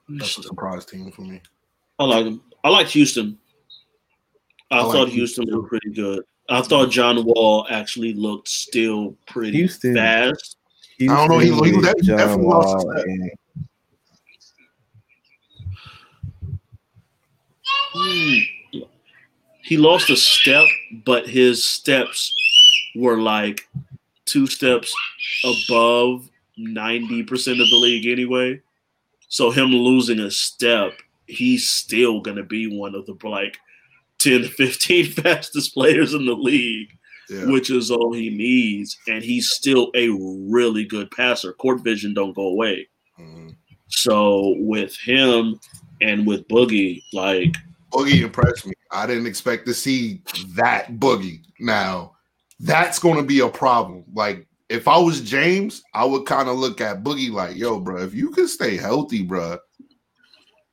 [0.10, 1.42] that's a surprise team for me.
[2.00, 2.42] I like him.
[2.64, 3.38] I like Houston.
[4.72, 6.24] I, I like thought Houston Houston, looked pretty good.
[6.50, 9.96] I thought John Wall actually looked still pretty Houston.
[9.96, 10.58] fast.
[11.02, 13.40] I don't know, he- Houston he with def- John definitely lost his step.
[17.94, 18.38] Hmm.
[19.64, 20.66] he lost a step,
[21.06, 22.32] but his steps
[22.96, 23.68] were like
[24.26, 24.94] two steps
[25.44, 27.28] above 90%
[27.62, 28.62] of the league anyway.
[29.28, 30.94] So him losing a step,
[31.28, 33.58] he's still gonna be one of the like
[34.20, 36.90] 10 to 15 fastest players in the league,
[37.30, 37.46] Yeah.
[37.46, 38.98] which is all he needs.
[39.08, 41.54] And he's still a really good passer.
[41.54, 42.88] Court vision don't go away.
[43.20, 43.56] Mhm.
[43.90, 45.60] So with him
[46.02, 47.56] and with Boogie, like
[47.92, 48.74] Boogie impressed me.
[48.92, 50.22] I didn't expect to see
[50.56, 51.42] that Boogie.
[51.60, 52.14] Now,
[52.60, 54.04] that's going to be a problem.
[54.14, 58.02] Like, if I was James, I would kind of look at Boogie like, yo, bro,
[58.04, 59.58] if you can stay healthy, bro,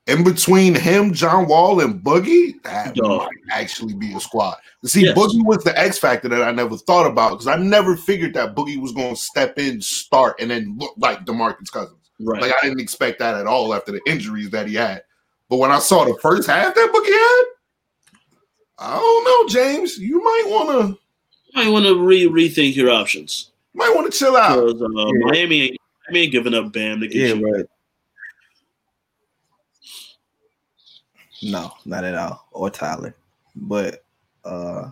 [0.06, 3.20] in between him, John Wall, and Boogie, that Dog.
[3.22, 4.56] might actually be a squad.
[4.84, 5.16] See, Yes.
[5.16, 8.54] Boogie was the X factor that I never thought about because I never figured that
[8.54, 12.10] Boogie was going to step in, start, and then look like DeMarcus Cousins.
[12.20, 12.42] right.
[12.42, 15.02] Like I didn't expect that at all after the injuries that he had.
[15.48, 17.44] But when I saw the first half that Boogie had,
[18.76, 19.98] I don't know, James.
[19.98, 20.98] You might want to
[21.58, 24.64] I want to re rethink your options might want to chill out.
[24.66, 27.52] because uh, Miami ain't Miami ain't giving up Bam to get Yeah, you.
[27.56, 27.66] but
[31.42, 32.46] no, not at all.
[32.52, 33.14] Or Tyler.
[33.56, 34.04] But
[34.44, 34.90] uh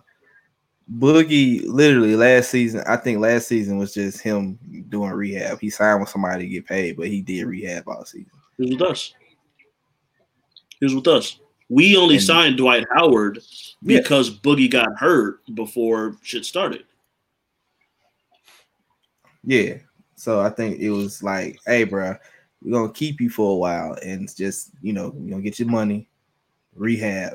[0.99, 5.61] Boogie literally last season, I think last season was just him doing rehab.
[5.61, 8.31] He signed with somebody to get paid, but he did rehab all season.
[8.59, 9.15] Here's with us.
[10.81, 11.39] Here's with us.
[11.71, 13.39] We only And- signed Dwight Howard
[13.81, 13.99] Yeah.
[14.01, 16.85] because Boogie got hurt before shit started.
[19.45, 19.75] Yeah.
[20.15, 22.17] So I think it was like, hey, bro,
[22.63, 25.69] we're gonna keep you for a while and just you know, you gonna get your
[25.69, 26.09] money,
[26.75, 27.35] rehab,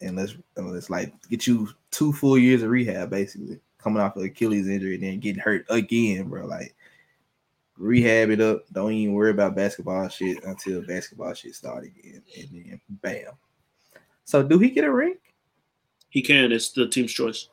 [0.00, 4.22] and let's let's like get you two full years of rehab, basically coming off of
[4.22, 6.46] Achilles injury and then getting hurt again, bro.
[6.46, 6.74] Like
[7.76, 8.64] rehab it up.
[8.72, 13.32] Don't even worry about basketball shit until basketball shit start again, and then bam.
[14.24, 15.16] So do he get a ring?
[16.08, 16.52] He can.
[16.52, 17.48] It's the team's choice.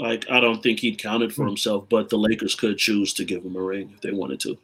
[0.00, 1.48] Like I don't think he'd counted for hmm.
[1.48, 4.58] himself, but the Lakers could choose to give him a ring if they wanted to.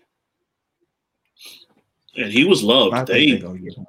[2.16, 3.06] And he was loved.
[3.06, 3.86] think They they're gonna get him.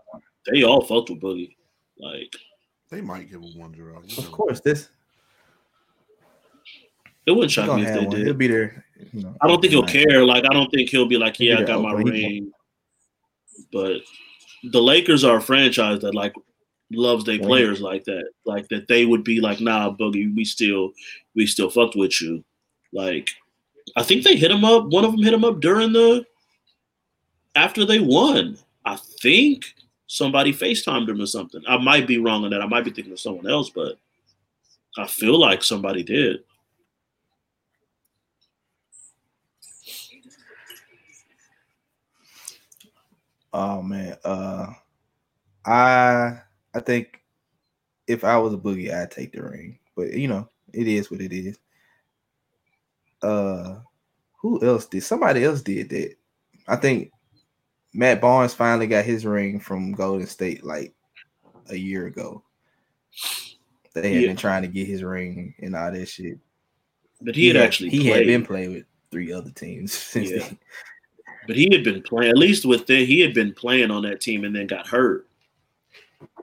[0.51, 1.55] they all fucked with Boogie.
[1.97, 2.35] Like
[2.89, 4.11] They might give him one, Gerald.
[4.11, 4.31] You Of know.
[4.31, 4.89] course, this
[7.25, 8.09] it wouldn't shock me if they one.
[8.09, 8.25] did.
[8.25, 8.85] He'll be there.
[9.13, 10.25] You know, I don't think he'll care.
[10.25, 12.13] Like I don't think he'll be like, "Yeah, be I got my oh, open.
[12.13, 12.33] He won't.
[12.33, 12.51] ring."
[13.71, 14.01] But
[14.71, 16.33] the Lakers are a franchise that like
[16.91, 18.29] loves their players like that.
[18.45, 20.93] Like that they would be like, "Nah, Boogie, we still
[21.35, 22.43] we still fucked with you."
[22.93, 23.29] Like
[23.95, 24.85] I think they hit him up.
[24.87, 26.25] One of them hit him up during the
[27.55, 28.57] after they won.
[28.85, 29.65] I think
[30.07, 31.61] somebody FaceTimed him or something.
[31.67, 32.61] I might be wrong on that.
[32.61, 33.97] I might be thinking of someone else, but
[34.97, 36.43] I feel like somebody did.
[43.53, 44.73] Oh man, uh,
[45.65, 46.41] I
[46.77, 47.21] I think
[48.05, 49.79] if I was a boogie, I'd take the ring.
[49.95, 51.57] But you know, it is what it is.
[53.23, 53.79] Uh,
[54.39, 55.01] who else did?
[55.01, 56.13] Somebody else did that.
[56.67, 57.11] I think
[57.93, 60.93] Matt Barnes finally got his ring from Golden State like
[61.69, 62.43] a year ago.
[63.95, 64.27] They had Yeah.
[64.27, 66.37] been trying to get his ring and all that shit.
[67.21, 68.17] But he, had, actually he played.
[68.17, 70.39] had been playing with three other teams since Yeah.
[70.39, 70.57] then.
[71.47, 74.21] But he had been playing, at least with the, he had been playing on that
[74.21, 75.26] team and then got hurt.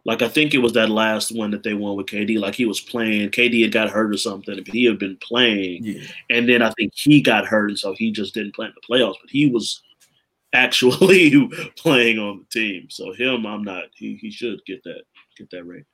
[0.07, 2.39] Like I think it was that last one that they won with KD.
[2.39, 5.85] Like he was playing, KD had got hurt or something, but he had been playing,
[5.85, 6.03] Yeah.
[6.31, 8.87] and then I think he got hurt, and so he just didn't play in the
[8.95, 9.17] playoffs.
[9.23, 9.83] But he was
[10.53, 12.89] actually playing on the team.
[12.91, 13.85] So him, I'm not.
[13.95, 15.03] He he should get that
[15.39, 15.85] get that ring.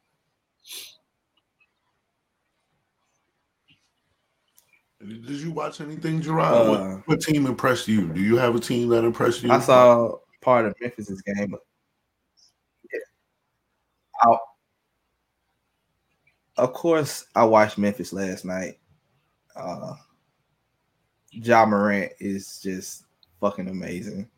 [5.01, 6.55] Did you watch anything, Gerard?
[6.55, 8.09] Uh, what, what team impressed you?
[8.09, 9.51] Do you have a team that impressed you?
[9.51, 11.55] I saw part of Memphis's game.
[14.23, 14.37] I,
[16.57, 18.79] of course, I watched Memphis last night.
[19.57, 19.95] Uh,
[21.33, 23.05] Ja Morant is just
[23.41, 24.29] fucking amazing.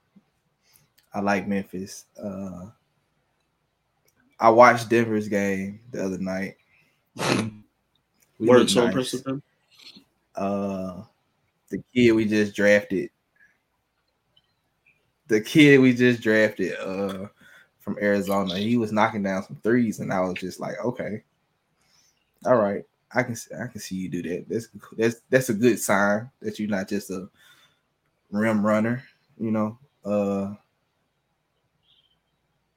[1.14, 2.06] I like Memphis.
[2.22, 2.66] Uh,
[4.40, 6.56] I watched Denver's game the other night.
[8.38, 8.88] We Weren't so nice.
[8.88, 9.42] impressed with him.
[10.34, 11.02] uh
[11.70, 13.10] the kid we just drafted
[15.28, 17.28] the kid we just drafted uh
[17.82, 18.56] from Arizona.
[18.56, 21.22] He was knocking down some threes and I was just like okay.
[22.46, 22.84] All right.
[23.14, 24.48] I can I can see you do that.
[24.48, 27.28] That's that's that's a good sign that you're not just a
[28.30, 29.02] rim runner
[29.38, 29.78] you know?
[30.04, 30.54] Uh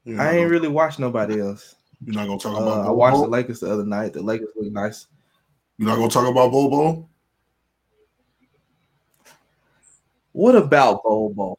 [0.07, 1.75] I ain't really watched nobody else.
[2.03, 2.85] You're not gonna talk about.
[2.85, 4.13] uh, I watched the Lakers the other night.
[4.13, 5.07] The Lakers look nice.
[5.77, 7.09] You're not gonna talk about Bobo.
[10.31, 11.57] what about Bobo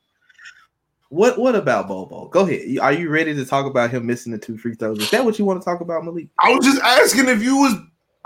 [1.17, 2.29] What what about Bobo?
[2.29, 2.77] Go ahead.
[2.79, 4.99] Are you ready to talk about him missing the two free throws?
[4.99, 6.29] Is that what you want to talk about, Malik?
[6.41, 7.75] I was just asking if you was.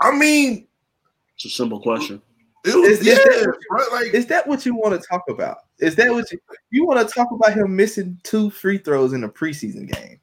[0.01, 0.67] I mean,
[1.35, 2.21] It's a simple question.
[2.65, 5.23] it was Is- is yeah, that- bro, like Is that what you want to talk
[5.29, 5.59] about?
[5.79, 9.23] Is that what you you want to talk about him missing two free throws in
[9.23, 10.19] a preseason game?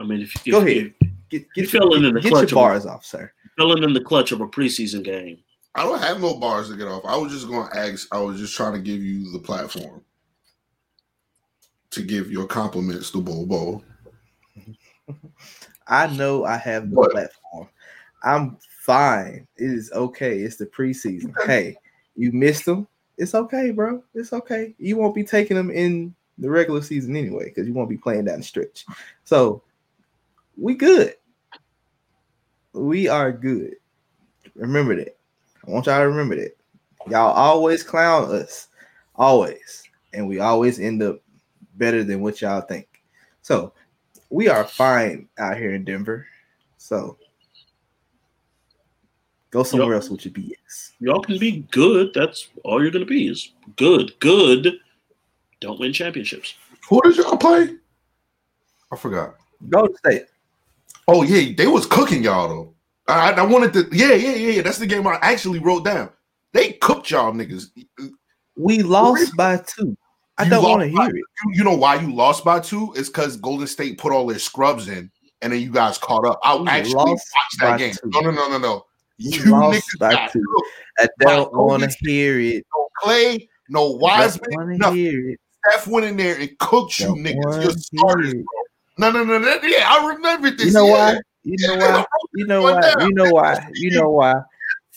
[0.00, 0.74] I mean, if, if Go ahead.
[0.76, 0.94] you
[1.28, 3.30] Get You get, fell into the get clutch your of- bars off, sir.
[3.58, 5.40] filling in the clutch of a preseason game,
[5.74, 7.04] I don't have no bars to get off.
[7.04, 8.08] I was just going to ask.
[8.14, 10.02] I was just trying to give you the platform
[11.90, 13.82] to give your compliments to Bobo.
[15.86, 17.12] I know I have the What?
[17.12, 17.68] platform.
[18.22, 19.46] I'm fine.
[19.56, 20.38] It is okay.
[20.38, 21.32] It's the preseason.
[21.46, 21.76] Hey,
[22.16, 22.88] you missed them.
[23.18, 24.02] It's okay, bro.
[24.14, 24.74] It's okay.
[24.78, 28.24] You won't be taking them in the regular season anyway because you won't be playing
[28.24, 28.84] down the stretch.
[29.24, 29.62] So
[30.56, 31.14] we good.
[32.72, 33.76] We are good.
[34.54, 35.16] Remember that.
[35.66, 36.56] I want y'all to remember that.
[37.08, 38.68] Y'all always clown us,
[39.14, 41.20] always, and we always end up
[41.78, 42.88] better than what y'all think.
[43.42, 43.72] So
[44.30, 46.26] we are fine out here in Denver.
[46.78, 47.18] So
[49.50, 50.02] go somewhere Yep.
[50.02, 50.92] else with your BS.
[51.00, 52.12] y'all can be good.
[52.14, 54.18] That's all you're going to be is good.
[54.20, 54.78] Good.
[55.60, 56.54] Don't win championships.
[56.88, 57.76] Who did y'all play?
[58.92, 59.36] I forgot.
[59.68, 60.26] Golden State.
[61.08, 62.74] Oh yeah, they was cooking y'all though.
[63.08, 63.88] I, I wanted to.
[63.96, 64.62] Yeah, yeah, yeah, yeah.
[64.62, 66.10] That's the game I actually wrote down.
[66.52, 67.70] They cooked y'all niggas.
[68.56, 69.96] We lost by two.
[70.38, 71.24] I You don't want to hear it.
[71.54, 72.92] you know why you lost by two?
[72.96, 76.38] It's because Golden State put all their scrubs in, and then you guys caught up.
[76.42, 77.24] I We actually watched
[77.60, 77.94] that game.
[77.94, 78.10] two.
[78.10, 78.84] No, no, no, no, no.
[79.18, 80.42] We You lost niggas by got two.
[80.98, 82.66] I don't want to hear it.
[82.74, 85.36] No Klay, no Don't Wiseman, want to nothing.
[85.68, 87.34] Steph went in there and cooked you Don't niggas.
[87.44, 88.42] wanna Your starters, bro.
[88.98, 89.58] No, no, no, no.
[89.62, 90.66] Yeah, I remember this.
[90.66, 90.92] You know yeah.
[90.92, 91.20] why?
[91.44, 92.04] You know why?
[92.34, 92.94] You know why?
[92.98, 93.66] You know why?
[93.74, 94.34] You know why?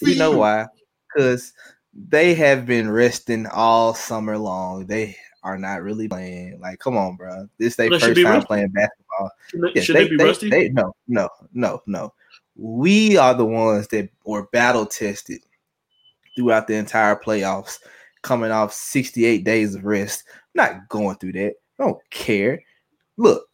[0.02, 0.66] You know why?
[1.14, 1.54] Because
[1.94, 4.86] they have been resting all summer long.
[4.88, 6.60] They are not really playing.
[6.60, 7.48] Like, come on, bro.
[7.58, 8.48] This they Well, first time resting.
[8.48, 9.32] playing basketball.
[9.48, 10.50] Should they, Yeah, should they, they be they- rusty?
[10.50, 12.14] they- no, no, no, no.
[12.56, 15.42] We are the ones that were battle tested
[16.36, 17.80] throughout the entire playoffs,
[18.22, 20.24] coming off 68 days of rest.
[20.28, 21.54] I'm not going through that.
[21.80, 22.62] I don't care.
[23.18, 23.48] Look,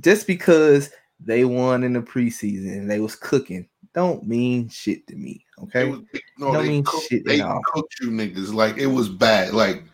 [0.00, 0.90] just because
[1.20, 5.44] they won in the preseason and they was cooking, don't mean shit to me.
[5.62, 5.84] Okay.
[5.88, 6.00] was,
[6.38, 7.62] no, Don't they mean cooked, shit they at all.
[7.64, 9.54] cooked you niggas like it was bad.
[9.54, 9.84] Like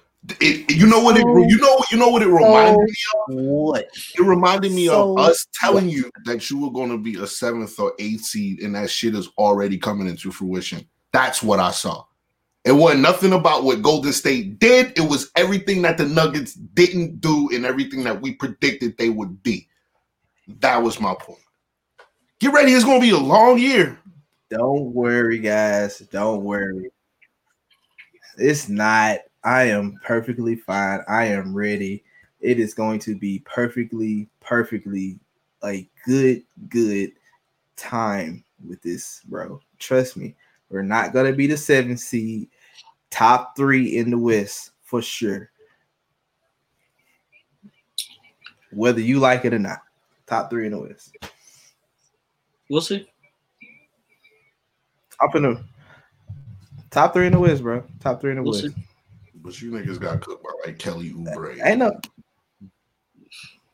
[0.40, 3.35] it, you know what it you know you know what it reminded me of?
[3.35, 3.88] What?
[4.14, 7.26] It reminded me So of us telling you that you were going to be a
[7.26, 10.87] seventh or eighth seed, and that shit is already coming into fruition.
[11.12, 12.04] That's what I saw.
[12.64, 14.96] It wasn't nothing about what Golden State did.
[14.96, 19.42] It was everything that the Nuggets didn't do and everything that we predicted they would
[19.42, 19.66] be.
[20.61, 21.40] That was my point.
[22.38, 22.72] Get ready.
[22.72, 23.98] It's going to be a long year.
[24.50, 25.98] Don't worry, guys.
[25.98, 26.90] Don't worry.
[28.38, 29.18] It's not.
[29.44, 31.00] I am perfectly fine.
[31.09, 32.05] I am ready.
[32.40, 35.18] It is going to be perfectly, perfectly
[35.62, 37.12] like good, good
[37.76, 39.61] time with this, bro.
[39.78, 40.35] Trust me.
[40.70, 42.48] We're not gonna be the seven seed,
[43.11, 45.50] top three in the West for sure.
[48.70, 49.81] Whether you like it or not,
[50.26, 51.14] top three in the West.
[52.70, 53.07] We'll see.
[55.20, 55.62] Top in the
[56.90, 57.85] top three in the West, bro.
[58.00, 58.74] Top three in the We'll West.
[58.74, 58.74] see.
[59.42, 61.59] But you niggas got cooked by like Kelly Oubre.
[61.64, 61.92] I know.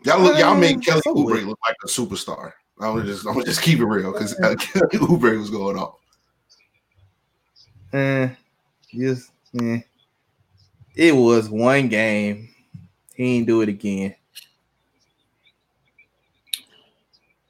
[0.05, 2.53] Y'all look, y'all Uh, made Kelly so Oubre look like a superstar.
[2.81, 5.77] I was just, I'm gonna just keep it real because uh, Kelly Oubre was going
[5.77, 5.97] off.
[7.93, 8.29] eh,
[8.95, 9.81] just eh.
[10.95, 12.49] It was one game.
[13.15, 14.15] He ain't do it again.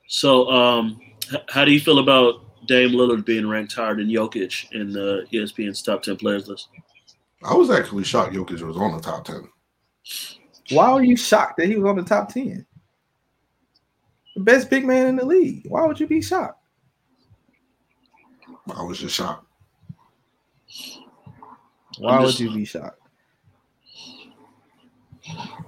[0.09, 1.01] So, um,
[1.33, 5.27] h- how do you feel about Dame Lillard being ranked higher than Jokic in the
[5.33, 6.69] ESPN's top ten players list?
[7.45, 9.49] I was actually shocked Jokic was on the top ten.
[10.71, 12.67] Why are you shocked that he was on the top 10?
[14.37, 15.65] The best big man in the league.
[15.67, 16.61] Why would you be shocked?
[18.75, 19.47] I was just shocked.
[21.99, 23.01] Why I'm would you be shocked?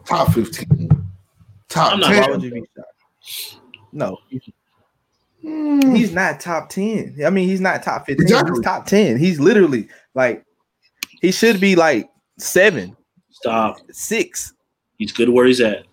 [0.04, 0.88] Top fifteen,
[1.68, 3.60] top I'm not- Why would you be shocked?
[3.92, 4.42] No, he's,
[5.44, 7.16] Mm, he's not top 10.
[7.24, 8.22] I mean, he's not top 15.
[8.22, 8.50] Exactly.
[8.56, 9.18] He's top 10.
[9.18, 10.44] He's literally like
[11.20, 12.08] he should be like
[12.38, 12.96] seven,
[13.30, 13.76] Stop.
[13.90, 14.52] six.
[14.98, 15.84] He's good where he's at.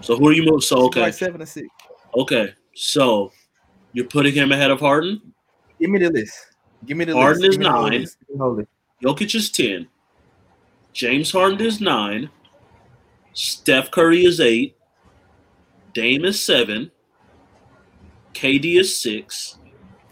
[0.00, 0.68] So who are you most?
[0.68, 1.66] So okay, Like seven or six.
[2.16, 2.54] okay.
[2.74, 3.32] So
[3.92, 5.20] you're putting him ahead of Harden.
[5.80, 6.34] Give me the list.
[6.86, 7.48] Give me the Harden list.
[7.50, 8.00] is is Give me nine.
[8.00, 8.18] list.
[8.20, 8.68] Give me the whole list.
[9.02, 9.88] Jokic is ten.
[10.92, 12.30] James Harden is nine.
[13.34, 14.76] Steph Curry is eight.
[15.92, 16.90] Dame is seven.
[18.32, 19.58] KD is six.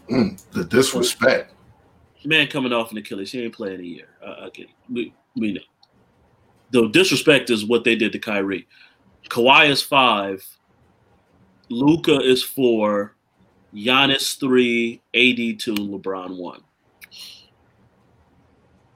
[0.09, 1.53] mm, the disrespect.
[2.25, 4.07] Man coming off an Achilles, he ain't playing a year.
[4.25, 4.75] I, I get it.
[4.89, 5.61] We we know.
[6.71, 8.67] the disrespect is what they did to Kyrie.
[9.29, 10.45] Kawhi is five,
[11.69, 13.15] Luka is four,
[13.73, 16.61] Giannis three, AD two, LeBron one.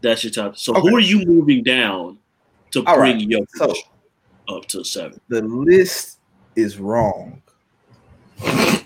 [0.01, 0.57] That's your top.
[0.57, 0.89] So Okay.
[0.89, 2.17] who are you moving down
[2.71, 5.19] to All bring right, Jokic so- up to seven?
[5.27, 6.19] The list
[6.55, 7.41] is wrong.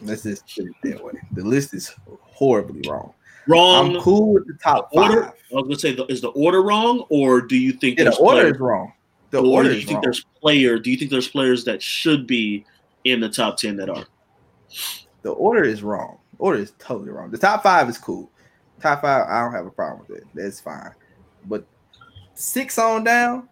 [0.01, 1.13] Let's just put it that way.
[1.33, 3.13] The list is horribly wrong.
[3.47, 5.23] Wrong I'm cool with the top order.
[5.25, 5.33] five.
[5.51, 8.09] I was gonna say, the, is the order wrong, or do you think Yeah, the
[8.11, 8.93] there's order players, is wrong.
[9.31, 10.01] The or order do you is think wrong.
[10.03, 10.79] there's player?
[10.79, 12.65] Do you think there's players that should be
[13.03, 14.05] in the top ten that are?
[15.23, 16.17] The order is wrong.
[16.39, 17.31] Order is totally wrong.
[17.31, 18.29] The top five is cool.
[18.81, 20.23] Top five, I don't have a problem with it.
[20.33, 20.91] That's fine.
[21.45, 21.65] But
[22.33, 23.47] six on down,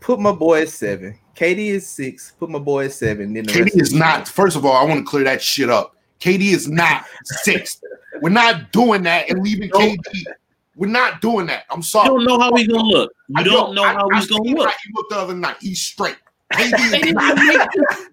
[0.00, 1.18] put my boy at seven.
[1.36, 2.32] KD is six.
[2.38, 3.32] Put my boy at seven.
[3.32, 4.28] Then the rest KD is not.
[4.28, 5.96] First of all, I want to clear that shit up.
[6.20, 7.82] KD is not sixth.
[8.20, 9.96] We're not doing that and leaving KD.
[10.76, 11.64] We're not doing that.
[11.70, 12.08] I'm sorry.
[12.10, 13.12] You don't know how he's gonna look.
[13.28, 14.66] You I don't know I- how I he's gonna look.
[14.68, 15.56] how He looked the other night.
[15.60, 16.16] He's straight.
[16.52, 17.68] KD They is didn't make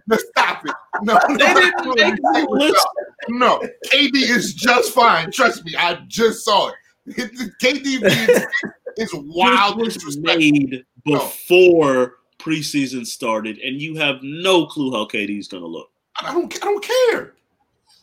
[0.07, 0.73] No, stop it.
[1.01, 2.87] No, no, didn't no, make no, the list.
[3.29, 3.59] no.
[3.91, 5.31] KD is just fine.
[5.31, 5.75] Trust me.
[5.77, 6.75] I just saw it.
[7.61, 8.45] KD
[8.97, 10.39] is wild This was disrespectful.
[10.39, 15.89] made before preseason started, and you have no clue how KD is gonna look.
[16.21, 16.53] I don't.
[16.55, 17.33] I don't care.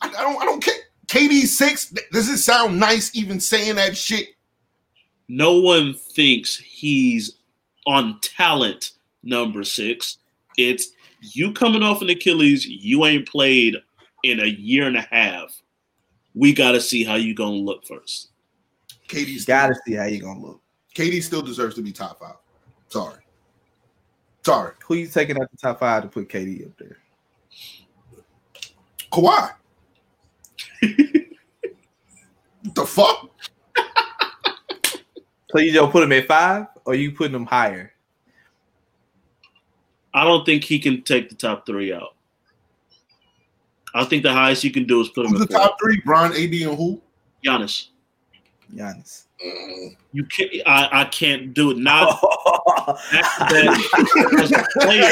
[0.01, 0.41] I, I don't.
[0.41, 0.75] I don't care.
[1.07, 1.93] KD six.
[2.11, 4.29] Does it sound nice even saying that shit?
[5.27, 7.37] No one thinks he's
[7.87, 8.91] on talent
[9.23, 10.17] number six.
[10.57, 10.89] It's
[11.21, 12.65] you coming off an Achilles.
[12.65, 13.75] You ain't played
[14.23, 15.61] in a year and a half.
[16.33, 18.29] We got to see how you gonna look first.
[19.07, 20.61] KD still, Gotta see how you gonna look.
[20.95, 22.35] KD still deserves to be top five.
[22.89, 23.21] Sorry.
[24.43, 24.73] Sorry.
[24.85, 26.97] Who you taking out the top five to put KD up there?
[29.11, 29.51] Kawhi.
[32.75, 33.29] the fuck?
[35.51, 37.93] So you just put him at five, or you putting him higher?
[40.13, 42.15] I don't think he can take the top three out.
[43.93, 45.63] I think the highest you can do is put him Who's at the four.
[45.63, 46.01] top three?
[46.03, 47.01] Bron, AD, and who?
[47.45, 47.87] Giannis.
[48.75, 49.27] Giannis.
[50.11, 50.51] You can't.
[50.65, 51.77] I, I can't do it.
[51.77, 53.69] Not that,
[54.41, 55.03] as a player.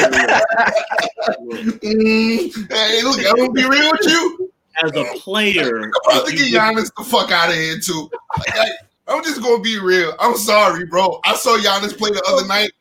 [1.80, 4.52] Mm, hey, look, I'm gonna be real with you.
[4.82, 8.10] As a player, I'm about to get Giannis the fuck out of here too.
[8.38, 8.68] Like, I,
[9.08, 10.14] I'm just gonna be real.
[10.18, 11.20] I'm sorry, bro.
[11.24, 12.72] I saw Giannis play the other night.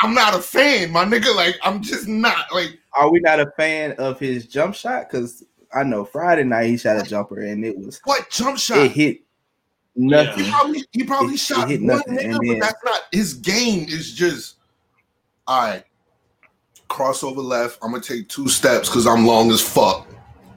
[0.00, 1.34] I'm not a fan, my nigga.
[1.34, 2.52] Like, I'm just not.
[2.52, 5.08] Like, Are we not a fan of his jump shot?
[5.08, 8.78] Because I know Friday night he shot a jumper and it was what jump shot?
[8.78, 9.20] it hit
[9.94, 10.44] nothing.
[10.44, 13.00] He probably he probably It- it shot hit one nothing, nigga, and but that's not
[13.12, 13.86] his game.
[13.88, 14.56] Is just
[15.46, 15.84] all right.
[16.90, 17.78] Crossover left.
[17.82, 20.06] I'm gonna take two steps because I'm long as fuck.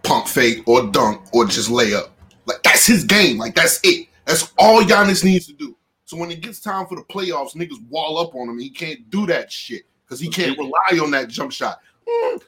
[0.05, 2.09] Pump fake or dunk or just layup.
[2.45, 3.37] Like that's his game.
[3.37, 4.07] Like that's it.
[4.25, 5.75] That's all Giannis needs to do.
[6.05, 8.59] So when it gets time for the playoffs, niggas wall up on him.
[8.59, 11.79] He can't do that shit because he can't rely on that jump shot.
[12.07, 12.41] Mm,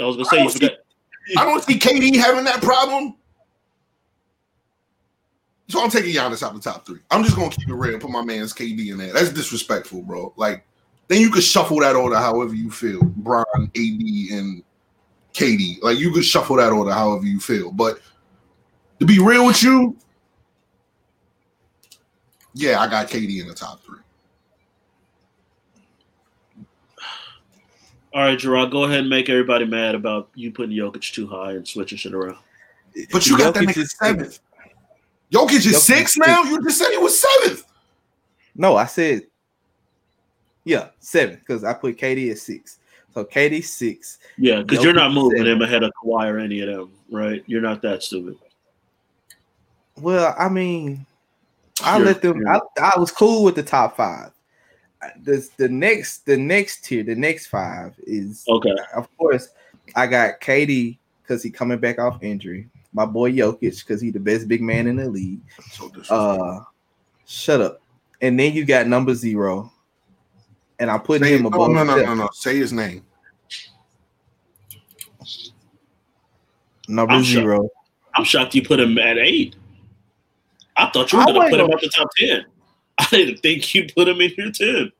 [0.00, 0.72] I was gonna say you forgot.
[1.36, 3.16] I don't see KD having that problem.
[5.68, 7.00] So I'm taking Giannis out the top three.
[7.10, 9.12] I'm just gonna keep it real and put my man's KD in there.
[9.12, 10.32] That's disrespectful, bro.
[10.36, 10.64] Like,
[11.06, 13.02] then you could shuffle that order however you feel.
[13.02, 14.64] Bron, AD, and
[15.40, 15.82] KD.
[15.82, 17.72] Like you could shuffle that order however you feel.
[17.72, 18.00] But
[18.98, 19.96] to be real with you,
[22.54, 23.98] yeah, I got KD in the top three.
[28.12, 31.52] All right, Gerard, go ahead and make everybody mad about you putting Jokic too high
[31.52, 32.38] and switching shit around.
[33.12, 34.40] But you got that Jokic nigga is seventh.
[35.32, 36.42] Jokic is Jokic six is now.
[36.42, 37.64] You just said he was seventh.
[38.56, 39.22] No, I said
[40.64, 42.79] yeah, seven because I put KD at six.
[43.14, 44.18] So KD six.
[44.38, 45.52] Yeah, because you're not moving seven.
[45.54, 47.42] him ahead of Kawhi or any of them, right?
[47.46, 48.36] You're not that stupid.
[49.96, 51.04] Well, I mean,
[51.84, 52.42] I You're- let them.
[52.48, 54.30] I, I was cool with the top five.
[55.22, 58.74] The the next the next tier, the next five is Okay.
[58.94, 59.48] of course
[59.96, 62.68] I got KD because he coming back off injury.
[62.92, 65.40] My boy Jokic because he the best big man in the league.
[65.72, 65.90] So.
[66.10, 66.64] Uh,
[67.26, 67.80] shut up.
[68.20, 69.72] And then you got number zero,
[70.80, 71.60] and I'm putting Say- him no, above.
[71.60, 72.06] Oh, no, no, Steph.
[72.08, 72.28] no, no.
[72.32, 73.04] Say his name.
[76.88, 77.42] Number I'm shocked.
[77.44, 77.68] zero.
[78.14, 79.54] I'm shocked you put him at eight.
[80.76, 82.44] I thought you were gonna put him gonna- at the top ten.
[82.98, 84.92] I didn't think you put him in your ten.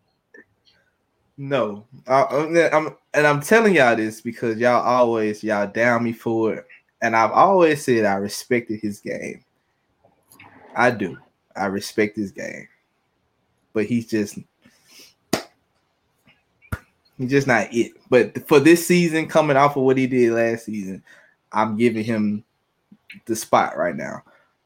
[1.36, 6.12] No, I, I'm, I'm- and I'm telling y'all this because y'all always y'all down me
[6.12, 6.66] for it,
[7.02, 9.42] and I've always said I respected his game.
[10.76, 11.16] I do.
[11.56, 12.68] I respect his game,
[13.72, 14.38] but he's just
[17.20, 17.92] he's just not it.
[18.08, 21.04] But for this season, coming off of what he did last season,
[21.52, 22.44] I'm giving him
[23.26, 24.22] the spot right now.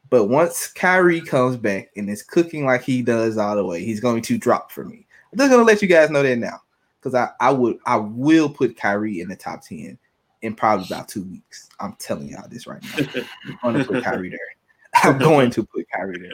[0.08, 4.00] But once Kyrie comes back and is cooking like he does all the way, he's
[4.00, 5.06] going to drop for me.
[5.32, 6.60] I'm just gonna let you guys know that now.
[7.00, 9.98] Because I, I would I will put Kyrie in the top 10
[10.42, 11.68] in probably about two weeks.
[11.80, 13.22] I'm telling y'all this right now.
[13.64, 14.38] I'm gonna put Kyrie there.
[15.02, 16.30] I'm going to put Kyrie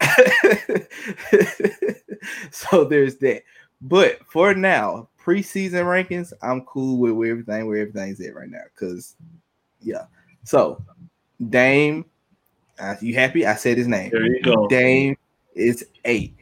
[0.00, 0.88] there.
[2.50, 3.42] so there's that.
[3.82, 8.62] But for now, preseason rankings, I'm cool with where everything where everything's at right now.
[8.78, 9.16] Cause
[9.80, 10.04] yeah.
[10.44, 10.82] So
[11.50, 12.04] Dame,
[12.78, 13.44] uh, you happy?
[13.44, 14.10] I said his name.
[14.10, 14.68] There you go.
[14.68, 15.16] Dame
[15.54, 16.34] is eight.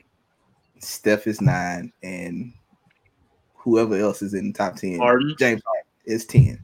[0.78, 2.52] Steph is nine, and
[3.54, 4.98] whoever else is in the top ten.
[4.98, 5.34] Harden.
[5.38, 6.62] James Harden is ten.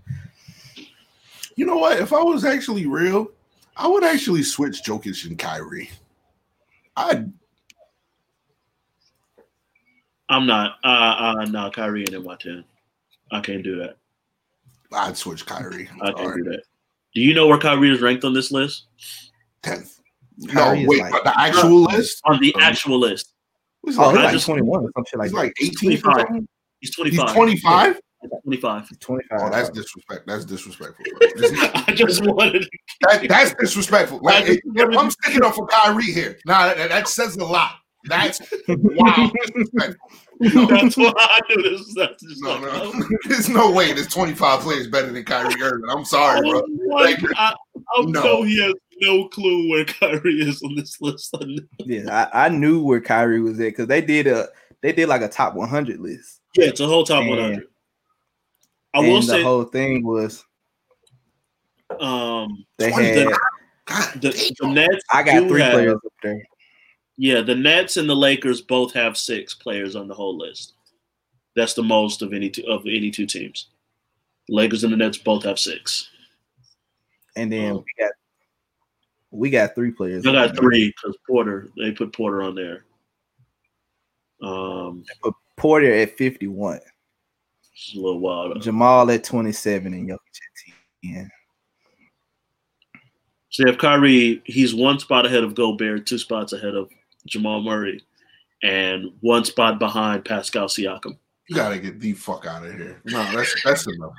[1.56, 1.98] You know what?
[1.98, 3.28] If I was actually real,
[3.76, 5.90] I would actually switch Jokic and Kyrie.
[6.96, 7.32] I'd
[10.30, 10.76] I'm not.
[10.84, 10.86] Uh,
[11.40, 12.64] uh, no, Kyrie ain't in my ten.
[13.32, 13.96] I can't do that.
[14.92, 15.88] I'd switch Kyrie.
[16.00, 16.62] I can't do that.
[17.14, 18.86] Do you know where Kyrie is ranked on this list?
[19.62, 20.00] Tenth.
[20.38, 22.20] No, Kyrie is wait, like- but the actual list.
[22.24, 23.34] On the actual list,
[23.84, 25.38] He's Oh, like, he's like just- 21 or something like he's that.
[25.38, 26.02] like 18 or 25.
[26.26, 26.48] something.
[26.80, 27.34] he's He's 25.
[27.34, 28.00] 25.
[28.44, 28.98] 25.
[29.00, 29.38] 25.
[29.40, 30.26] Oh, that's disrespect.
[30.26, 31.04] That's disrespectful.
[31.18, 31.28] bro.
[31.38, 32.68] Just- I just wanted.
[33.02, 34.20] that, that's disrespectful.
[34.22, 37.76] Like, if, if I'm sticking up for Kyrie here, nah, that, that says a lot.
[38.04, 39.30] That's wow.
[39.44, 40.08] disrespectful.
[40.40, 41.94] No, That's why I do this.
[41.94, 42.70] That's just no, like, no.
[42.72, 45.90] oh, There's no way there's 25 players better than Kyrie Irving.
[45.90, 46.62] I'm sorry, bro.
[46.88, 48.22] like, I, I No.
[48.22, 48.72] know he has
[49.02, 51.34] no clue where Kyrie is on this list.
[51.38, 51.44] I.
[51.84, 54.48] Yeah, I, I knew where Kyrie was at because they did a
[54.82, 56.40] they did like a top 100 list.
[56.56, 57.64] Yeah, it's a whole top And- 100.
[58.94, 60.42] I and will the say, whole thing was
[62.00, 63.28] um, they 20 had
[63.86, 65.04] God the, the Nets.
[65.12, 66.42] I got three have- players up there.
[67.22, 70.72] Yeah, the Nets and the Lakers both have six players on the whole list.
[71.54, 73.66] That's the most of any two, of any two teams.
[74.48, 76.08] The Lakers and the Nets both have six.
[77.36, 77.84] And then Oh.
[77.84, 78.12] we got
[79.32, 80.26] we got three players.
[80.26, 81.68] I got three because Porter.
[81.76, 82.86] They put Porter on there.
[84.40, 86.80] Um, But Porter at 51,
[87.74, 88.62] it's a little wild.
[88.62, 91.30] Jamal at 27, and Jokic at 10.
[93.50, 94.40] So have Kyrie.
[94.46, 96.88] He's one spot ahead of Gobert, two spots ahead of
[97.26, 98.02] Jamal Murray,
[98.62, 101.16] and one spot behind Pascal Siakam.
[101.48, 103.00] You gotta get the fuck out of here.
[103.06, 104.12] No, that's that's enough.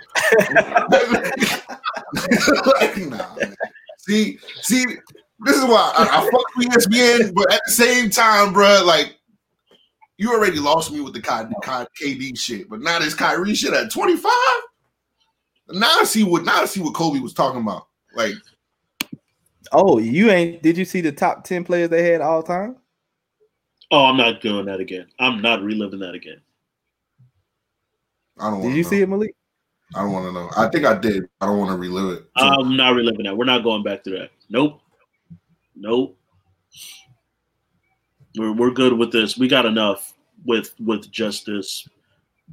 [2.80, 3.56] like, nah, man.
[4.00, 4.86] See, see,
[5.40, 9.18] this is why I, I fuck with ESPN, but at the same time, bro, like
[10.18, 13.74] you already lost me with the Ky- Ky- KD shit, but now this Kyrie shit
[13.74, 14.32] at 25.
[15.70, 17.88] Now I see what now I see what Kobe was talking about.
[18.14, 18.34] Like,
[19.72, 22.76] Oh, you ain't did you see the top 10 players they had all time?
[23.92, 25.08] Oh, I'm not doing that again.
[25.20, 26.42] I'm not reliving that again.
[28.40, 29.36] I don't Did want you to see it, Malik?
[29.94, 30.50] I don't want to know.
[30.56, 31.26] I think I did.
[31.42, 32.26] I don't want to relive it.
[32.38, 33.36] So, I'm not reliving that.
[33.36, 34.32] We're not going back to that.
[34.50, 34.82] Nope.
[35.76, 36.18] Nope.
[38.38, 39.38] We're we're good with this.
[39.38, 40.14] We got enough
[40.46, 41.86] with with just this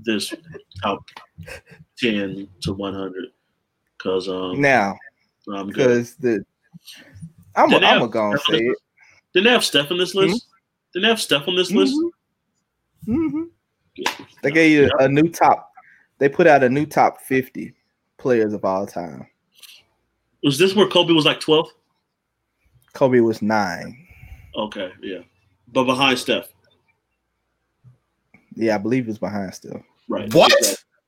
[0.02, 0.34] this
[0.82, 1.04] top
[1.96, 3.26] ten to one hundred.
[4.02, 4.96] Cause um Now,
[5.52, 5.86] I'm good.
[5.86, 6.44] because the
[7.54, 8.78] I'm Didn't I'm a gonna say it.
[9.32, 10.48] Didn't they have Steph in this list?
[10.92, 11.94] Didn't they have Steph on this list?
[13.04, 13.44] hmm
[14.42, 15.72] They gave you a new top.
[16.18, 17.74] They put out a new top 50
[18.16, 19.26] players of all time.
[20.42, 21.70] Was this where Kobe was like twelve?
[22.92, 24.06] Kobe was nine.
[24.54, 25.20] Okay, yeah.
[25.72, 26.48] But behind Steph.
[28.54, 29.82] Yeah, I believe he was behind still.
[30.08, 30.32] Right.
[30.32, 30.52] What?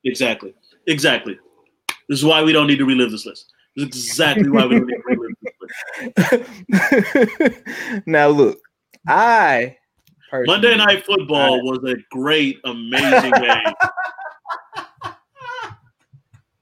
[0.04, 0.54] Exactly.
[0.86, 1.38] Exactly.
[2.08, 3.52] This is why we don't need to relive this list.
[3.76, 6.48] This is exactly why we don't need to relive this
[7.52, 8.02] list.
[8.06, 8.60] now look,
[9.06, 9.76] I
[10.32, 13.74] Monday Night Football was a great, amazing game.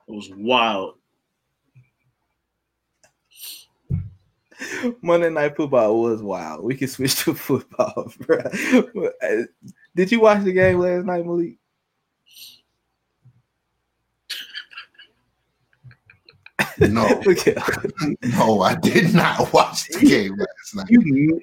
[0.09, 0.95] It was wild.
[5.03, 6.65] Monday Night Football was wild.
[6.65, 8.39] We can switch to football, bro.
[9.95, 11.59] Did you watch the game last night, Malik?
[16.81, 17.07] no,
[18.23, 20.87] no, I did not watch the game last night.
[20.91, 21.41] you.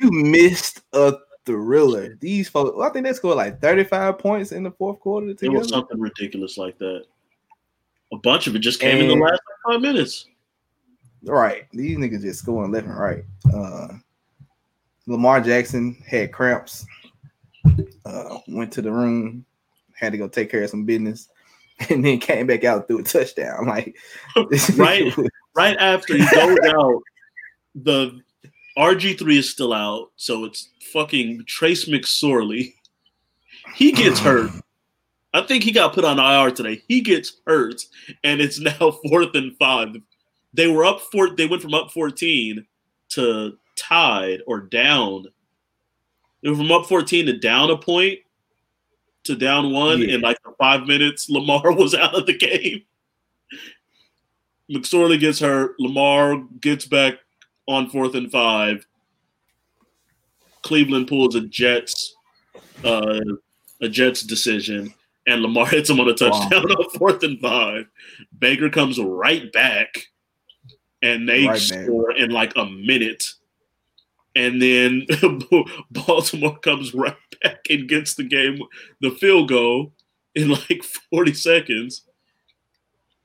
[0.00, 1.14] You missed a
[1.46, 2.16] thriller.
[2.20, 5.54] These folks, I think they scored like 35 points in the fourth quarter Together.
[5.54, 7.04] It was something ridiculous like that.
[8.12, 10.26] A bunch of it just came in the last five minutes.
[11.22, 11.66] Right.
[11.72, 13.24] These niggas just scoring left and right.
[13.54, 13.88] Uh
[15.06, 16.86] Lamar Jackson had cramps.
[18.04, 19.44] Uh went to the room,
[19.94, 21.28] had to go take care of some business,
[21.90, 23.66] and then came back out through a touchdown.
[23.66, 23.96] Like
[24.76, 25.12] Right.
[25.54, 27.02] Right after he goes out,
[27.74, 28.20] the
[28.78, 32.74] RG3 is still out, so it's fucking Trace McSorley.
[33.74, 34.50] He gets hurt.
[35.32, 36.82] I think he got put on IR today.
[36.88, 37.82] He gets hurt,
[38.24, 39.88] and it's now fourth and five.
[40.54, 41.34] They were up four.
[41.34, 42.66] They went from up fourteen
[43.10, 45.26] to tied or down.
[46.42, 48.20] Was from up 14 to down a point
[49.24, 50.14] to down one Yeah.
[50.14, 51.28] in like five minutes.
[51.28, 52.82] Lamar was out of the game.
[54.70, 55.74] McSorley gets hurt.
[55.80, 57.14] Lamar gets back
[57.66, 58.86] on fourth and five.
[60.62, 62.16] Cleveland pulls a Jets,
[62.84, 63.20] uh,
[63.80, 64.92] a Jets decision,
[65.26, 67.86] and Lamar hits him on a touchdown on fourth and five.
[68.38, 70.08] Baker comes right back,
[71.02, 73.24] and they Right score in like a minute.
[74.34, 75.06] And then
[75.90, 78.58] Baltimore comes right back and gets the game,
[79.00, 79.92] the field goal
[80.34, 82.02] in like 40 seconds.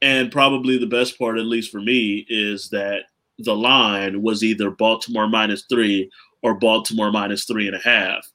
[0.01, 3.03] And probably the best part, at least for me, is that
[3.43, 6.09] the line was either Baltimore minus three
[6.41, 8.25] or Baltimore minus three and a half.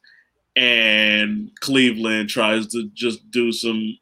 [0.54, 3.98] And Cleveland tries to just do some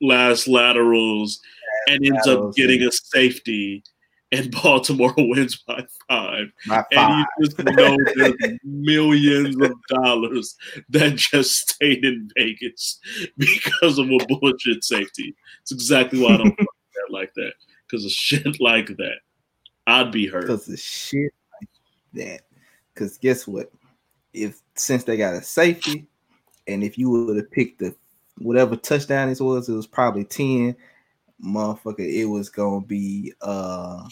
[0.00, 1.40] last laterals
[1.86, 3.82] and ends up getting a safety.
[4.30, 6.46] And Baltimore wins by five.
[6.66, 10.56] My And you just know there's millions of dollars
[10.90, 12.98] that just stayed in Vegas
[13.38, 15.34] because of a bullshit safety.
[15.62, 17.52] It's exactly why I don't fuck that like that.
[17.88, 19.20] Because of shit like that.
[19.88, 20.42] I'd be hurt.
[20.42, 21.68] because of shit like
[22.14, 22.42] that.
[22.92, 23.72] Because guess what?
[24.34, 26.06] If since they got a safety,
[26.66, 27.94] and if you would have picked the
[28.36, 30.76] whatever touchdown this was, it was probably 10.
[31.42, 34.06] Motherfucker, it was gonna be uh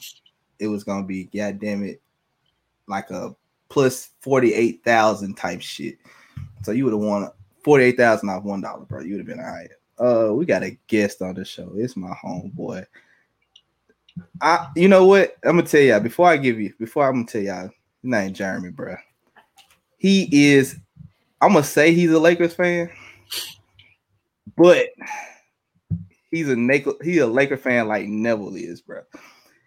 [0.59, 2.01] it was gonna be goddamn it
[2.87, 3.35] like a
[3.69, 5.99] plus 48,000 type shit.
[6.63, 7.29] So you would have won
[7.65, 9.03] 48,000 off one dollar, bro.
[9.03, 9.71] You would have been all right.
[9.99, 11.73] Uh, we got a guest on the show.
[11.75, 12.87] It's my homeboy.
[14.41, 15.37] I, you know what?
[15.45, 18.35] I'm gonna tell y'all before I give you, before I'm gonna tell y'all, his name
[18.35, 18.97] Jeremy, bro.
[19.99, 20.77] He is.
[21.41, 22.91] I'm gonna say he's a Lakers fan,
[24.57, 24.89] but
[26.31, 26.93] he's a Laker.
[27.03, 29.03] He's a Laker fan like Neville is, bro.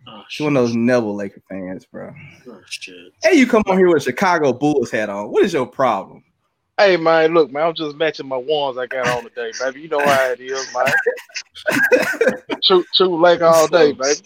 [0.07, 2.13] Oh, He's one of those Neville Laker fans, bro.
[2.47, 3.13] Oh, shit.
[3.23, 5.31] Hey, you come on here with Chicago Bulls hat on.
[5.31, 6.23] What is your problem?
[6.79, 9.81] Hey man, look, man, I'm just matching my ones I got on today, baby.
[9.81, 10.85] You know how it is, man.
[12.63, 14.21] true, true Lake all day, baby.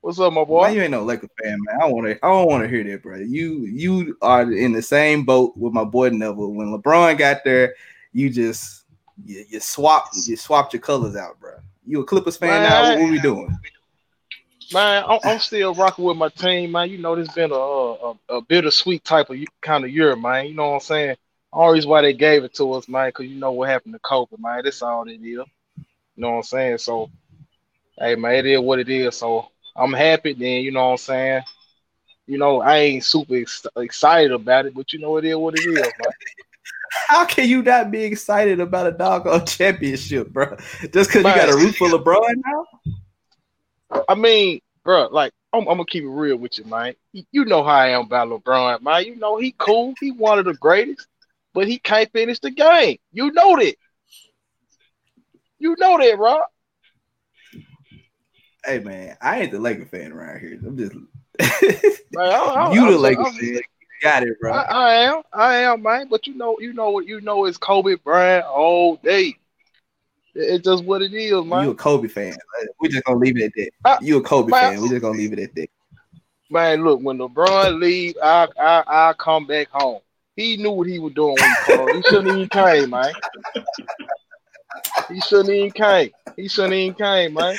[0.00, 0.60] What's up, my boy?
[0.60, 1.80] Why you ain't no Laker fan, man?
[1.82, 2.12] I want to.
[2.24, 3.16] I don't want to hear that, bro.
[3.16, 6.52] You you are in the same boat with my boy Neville.
[6.52, 7.74] When LeBron got there,
[8.12, 8.84] you just
[9.24, 11.54] you, you swapped you swapped your colors out, bro.
[11.84, 12.90] You a Clippers fan now?
[12.90, 13.58] What, what we doing?
[14.72, 16.90] Man, I'm, I'm still rocking with my team, man.
[16.90, 20.46] You know, this been a a, a bittersweet type of kind of year, man.
[20.46, 21.16] You know what I'm saying?
[21.52, 24.36] Always why they gave it to us, man, because you know what happened to Kobe,
[24.38, 24.60] man.
[24.62, 25.22] That's all it is.
[25.22, 25.44] You
[26.16, 26.78] know what I'm saying?
[26.78, 27.10] So,
[27.98, 29.16] hey, man, it is what it is.
[29.16, 29.48] So
[29.78, 30.32] I'm happy.
[30.32, 31.42] Then you know what I'm saying?
[32.26, 35.54] You know, I ain't super ex- excited about it, but you know it is what
[35.54, 36.12] it is, man.
[37.06, 40.56] How can you not be excited about a doggone championship, bro?
[40.92, 42.34] Just because you got a roof for LeBron
[43.90, 44.02] now?
[44.08, 46.94] I mean, bro, like I'm, I'm gonna keep it real with you, man.
[47.12, 49.04] You- You know how I am about LeBron, man.
[49.06, 49.94] You know he cool.
[50.00, 51.06] He one of the greatest,
[51.54, 52.98] but he can't finish the game.
[53.12, 53.74] You know that.
[55.58, 56.42] You know that, Rob.
[58.68, 60.60] Hey man, I ain't the Laker fan around here.
[60.62, 60.92] I'm just
[61.40, 63.34] I, I, you I, the Laker fan.
[63.40, 63.62] You
[64.02, 64.52] got it, bro.
[64.52, 66.08] I, am, I am, man.
[66.10, 69.34] But you know, you know what, you know, it's Kobe Bryant all day.
[70.34, 71.64] It's just what it is, man.
[71.64, 71.74] you a.
[71.74, 72.36] Kobe fan.
[72.78, 73.52] We just gonna leave it at
[73.84, 74.02] that.
[74.02, 74.82] You a Kobe man, fan.
[74.82, 75.68] We just gonna leave it at that.
[76.50, 80.00] Man, look, when LeBron leave, I, I, I come back home.
[80.36, 81.94] He knew what he was doing when he called.
[81.96, 83.14] He shouldn't even came, man.
[85.08, 86.10] He shouldn't even came.
[86.36, 87.56] He shouldn't even came, man.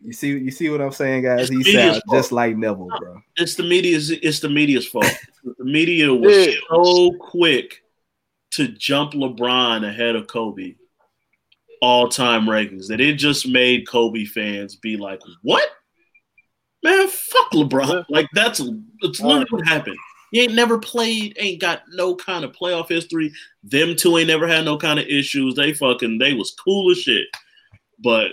[0.00, 1.48] You see, you see what I'm saying, guys?
[1.48, 3.20] He Media's sounds just like Neville, bro.
[3.36, 5.06] It's the media's it's the media's fault.
[5.58, 6.54] the media was Yeah.
[6.70, 7.82] so quick
[8.52, 10.74] to jump LeBron ahead of Kobe
[11.80, 15.68] all time rankings that it just made Kobe fans be like, What?
[16.82, 18.04] Man, fuck LeBron.
[18.08, 18.60] Like that's
[19.00, 19.96] it's literally what happened.
[20.30, 23.32] He ain't never played, ain't got no kind of playoff history.
[23.62, 25.54] Them two ain't never had no kind of issues.
[25.54, 27.26] They fucking they was cool as shit.
[28.02, 28.32] But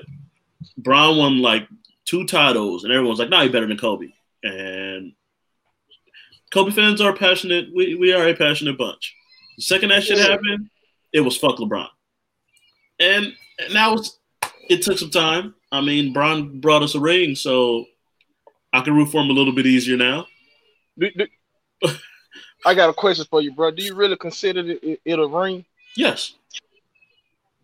[0.77, 1.67] Bron won like
[2.05, 4.07] two titles, and everyone's like, "Nah, he better than Kobe."
[4.43, 5.13] And
[6.51, 7.69] Kobe fans are passionate.
[7.73, 9.15] We we are a passionate bunch.
[9.57, 10.69] The second that shit happened,
[11.13, 11.87] it was fuck LeBron.
[12.99, 13.33] And
[13.73, 14.17] now it's
[14.69, 15.55] it took some time.
[15.71, 17.85] I mean, Bron brought us a ring, so
[18.73, 20.27] I can root for him a little bit easier now.
[20.97, 21.89] Do- do-
[22.65, 23.71] I got a question for you, bro.
[23.71, 25.65] Do you really consider it, it a ring?
[25.95, 26.35] Yes,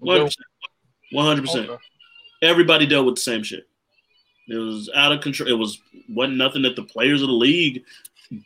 [0.02, 0.30] You
[1.12, 1.68] one hundred percent.
[1.68, 1.70] One hundred percent.
[1.70, 1.84] Okay.
[2.44, 3.68] Everybody dealt with the same shit.
[4.48, 5.50] It was out of control.
[5.50, 7.84] It was wasn't nothing that the players of the league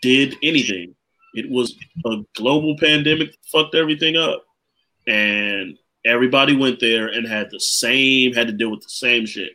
[0.01, 0.95] did anything.
[1.34, 4.45] It was a global pandemic that fucked everything up,
[5.07, 9.51] and everybody went there and had the same had to deal with the same shit.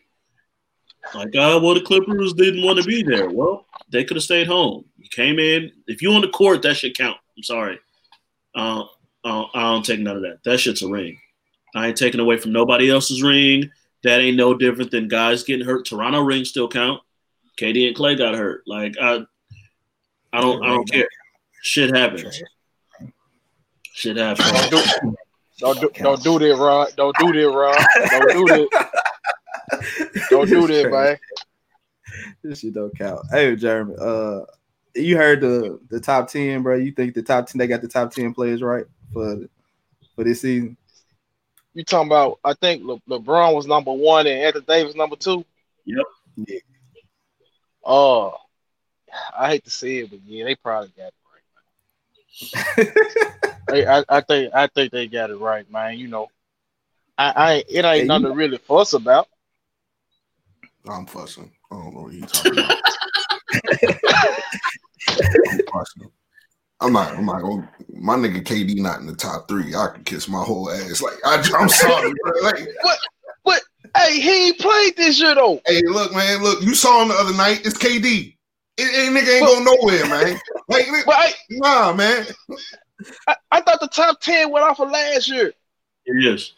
[1.14, 3.30] Like, uh, well, the Clippers didn't want to be there.
[3.30, 4.84] Well, they could have stayed home.
[4.96, 5.70] You came in.
[5.86, 7.16] If you on the court, that should count.
[7.36, 7.78] I'm sorry.
[8.54, 8.84] Uh,
[9.24, 10.38] uh, I don't take none of that.
[10.44, 11.18] That shit's a ring.
[11.78, 13.70] I ain't taking away from nobody else's ring.
[14.02, 15.86] That ain't no different than guys getting hurt.
[15.86, 17.02] Toronto ring still count.
[17.60, 18.62] KD and Klay got hurt.
[18.66, 19.24] Like I,
[20.32, 21.08] I don't, I don't care.
[21.62, 22.42] Shit happens.
[23.94, 24.50] Shit happens.
[24.50, 25.10] Don't do,
[25.58, 26.88] don't do, don't do that, Rod.
[26.96, 27.78] Don't do that, Rod.
[28.10, 28.90] Don't do that.
[30.30, 31.18] Don't do that, man.
[32.42, 33.26] This shit don't count.
[33.30, 33.94] Hey, Jeremy.
[34.00, 34.40] Uh,
[34.94, 36.76] you heard the the top ten, bro.
[36.76, 37.58] You think the top ten?
[37.58, 39.48] They got the top ten players right for
[40.14, 40.76] for this season?
[41.76, 42.40] You talking about?
[42.42, 45.44] I think Le- LeBron was number one and Anthony Davis number two.
[45.84, 46.06] Yep.
[46.36, 46.58] Yeah.
[47.84, 48.32] Oh,
[49.38, 51.14] I hate to say it, but yeah, they probably got it
[53.68, 53.84] right.
[53.84, 55.98] I, I, I think I think they got it right, man.
[55.98, 56.28] You know,
[57.18, 59.28] I, I it ain't you nothing to really fuss about.
[60.88, 61.52] I'm fussing.
[61.70, 62.78] I don't know what you talking about.
[65.50, 66.10] I'm fussing.
[66.80, 67.16] I'm not.
[67.16, 67.68] I'm not oh, going.
[67.94, 69.74] My nigga KD not in the top three.
[69.74, 71.00] I can kiss my whole ass.
[71.00, 72.32] Like I, I'm sorry, bro.
[72.42, 72.68] Like,
[73.44, 73.62] But
[73.96, 75.60] hey, he ain't played this year though.
[75.66, 76.42] hey, look, man.
[76.42, 77.64] Look, you saw him the other night.
[77.64, 78.36] It's KD.
[78.78, 80.38] It, it nigga ain't going nowhere, man.
[80.68, 82.26] Like, But I, nah, man.
[83.26, 85.52] I, I thought the top ten went off of last year.
[86.04, 86.52] It is.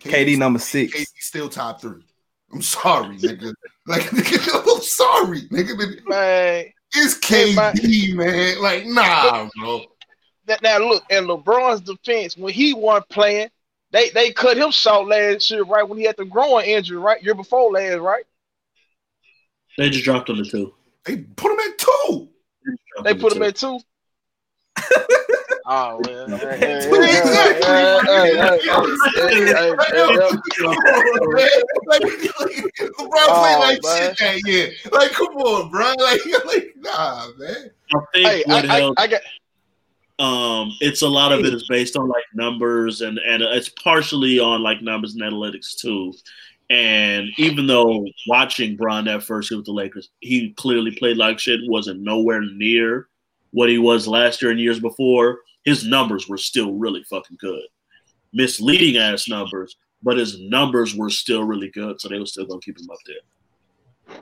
[0.00, 0.98] KD number six.
[0.98, 2.02] KD still top three.
[2.52, 3.54] I'm sorry, nigga.
[3.86, 6.08] Like, nigga, I'm sorry, nigga.
[6.08, 6.64] Man,
[6.94, 8.60] It's Hey, my- KD, man.
[8.62, 9.84] Like, nah, bro.
[10.46, 13.48] that now look in LeBron's defense when he wasn't playing,
[13.92, 15.88] they they cut him short last year, right?
[15.88, 17.22] When he had the growing injury, right?
[17.22, 18.24] Year before last, right?
[19.78, 20.74] They just dropped him to two.
[21.04, 22.28] They put him at two.
[22.64, 23.44] Dropped They to put him two.
[23.44, 23.80] at two.
[25.72, 26.00] Oh
[31.86, 34.72] like, LeBron Oh, played like shit that year.
[34.90, 35.92] Like, come on, bro.
[35.98, 37.70] Like, like nah, man.
[37.94, 39.20] I think Hey, what I, I, I got
[40.20, 44.38] um it's a lot of it is based on like numbers and and it's partially
[44.38, 46.12] on like numbers and analytics too
[46.68, 51.38] and even though watching Bron that first year with the Lakers he clearly played like
[51.38, 53.08] shit wasn't nowhere near
[53.52, 57.62] what he was last year and years before his numbers were still really fucking good
[58.32, 62.60] misleading ass numbers but his numbers were still really good so they were still gonna
[62.60, 64.16] keep him up there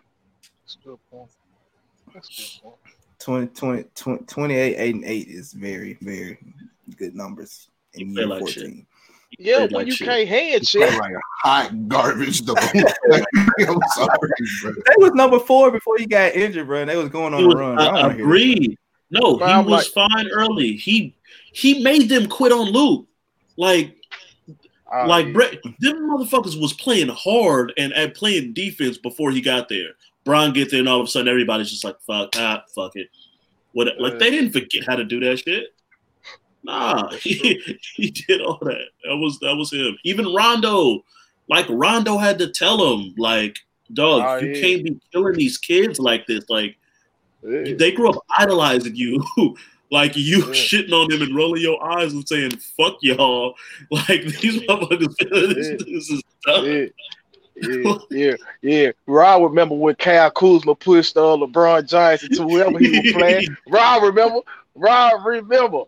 [0.65, 1.31] That's a good point.
[2.15, 2.75] That's a good point.
[3.21, 6.39] 20, 20, 20, 28, 8, and 8 is very, very
[6.97, 8.87] good numbers in You year like 14.
[9.39, 10.09] Yeah, played but like you shit.
[10.09, 10.99] can't hand Play shit.
[10.99, 11.13] like
[11.43, 12.55] hot garbage, though.
[13.13, 14.19] I'm sorry,
[14.63, 14.73] bro.
[14.73, 16.81] They was number four before he got injured, bro.
[16.81, 17.79] and They was going on He a run.
[17.79, 18.79] I I wanna hear agreed.
[19.11, 20.75] No, But he I'm was fine early.
[20.77, 21.15] He
[21.53, 23.07] he made them quit on Luke.
[23.57, 23.95] Like
[24.91, 25.35] Oh, like.
[25.35, 29.91] Brett, them motherfuckers was playing hard and, and playing defense before he got there.
[30.25, 33.09] Bron gets there and all of a sudden everybody's just like fuck ah fuck it.
[33.73, 35.75] What like they didn't forget how to do that shit.
[36.65, 38.87] Nah, he, he did all that.
[39.05, 39.97] That was that was him.
[40.05, 41.05] Even Rondo,
[41.49, 43.59] like Rondo had to tell him like,
[43.93, 44.61] dog, Oh, you yeah.
[44.61, 46.49] can't be killing these kids like this.
[46.49, 46.77] Like
[47.49, 47.75] Yeah.
[47.79, 49.25] they grew up idolizing you.
[49.91, 50.53] like you Yeah.
[50.53, 53.55] shitting on them and rolling your eyes and saying "fuck y'all."
[53.91, 55.15] Like these motherfuckers,
[55.55, 56.65] this, this is tough.
[56.65, 56.87] Yeah,
[57.61, 58.91] yeah, yeah, yeah.
[59.07, 63.57] Rob remember when Kyle Kuzma pushed uh, LeBron James into whoever he was playing.
[63.69, 64.41] Rob remember.
[64.75, 65.83] Rob remember.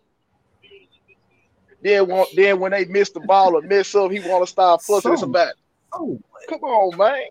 [1.82, 4.82] Then, want, then when they miss the ball or miss up, he want to start
[4.82, 5.54] fussing us So- about.
[5.92, 7.22] Oh, Come on, man.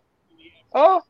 [0.74, 1.02] Huh?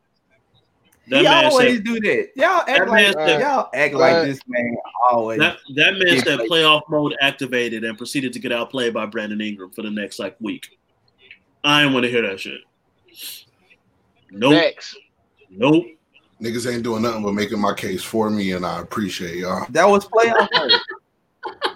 [1.09, 2.29] That he man always said do that.
[2.35, 4.13] Y'all act That like said- y'all act Right.
[4.13, 4.77] like this man
[5.11, 5.39] always.
[5.39, 9.41] that that man said like- playoff mode activated and proceeded to get outplayed by Brandon
[9.41, 10.77] Ingram for the next like week.
[11.63, 12.61] I ain't want to hear that shit.
[14.31, 14.95] Nope, Next.
[15.49, 15.85] nope.
[16.41, 19.65] Niggas ain't doing nothing but making my case for me, and I appreciate y'all.
[19.71, 20.71] that was playoff mode.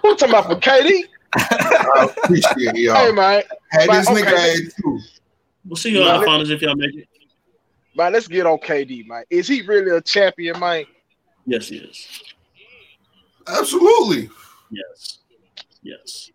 [0.02, 1.02] Who talking about for KD?
[1.34, 2.94] I appreciate Hey, y'all.
[3.06, 3.42] Hey, man.
[3.72, 4.22] Had this okay.
[4.22, 5.00] nigga at two.
[5.66, 7.08] We'll see you on the finals if y'all make it.
[7.96, 9.24] Man, let's get on KD, man.
[9.30, 10.84] Is he really a champion, man?
[11.46, 12.22] Yes, he is.
[13.46, 14.30] Absolutely.
[14.70, 15.18] Yes,
[15.82, 16.30] yes.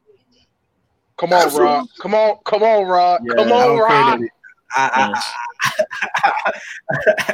[1.18, 1.68] Come on, Absolutely.
[1.68, 1.88] Rod.
[2.00, 3.22] Come on, come on, Rod.
[3.24, 4.22] Yeah, come on, don't Rod.
[4.76, 5.12] I,
[6.46, 6.54] I,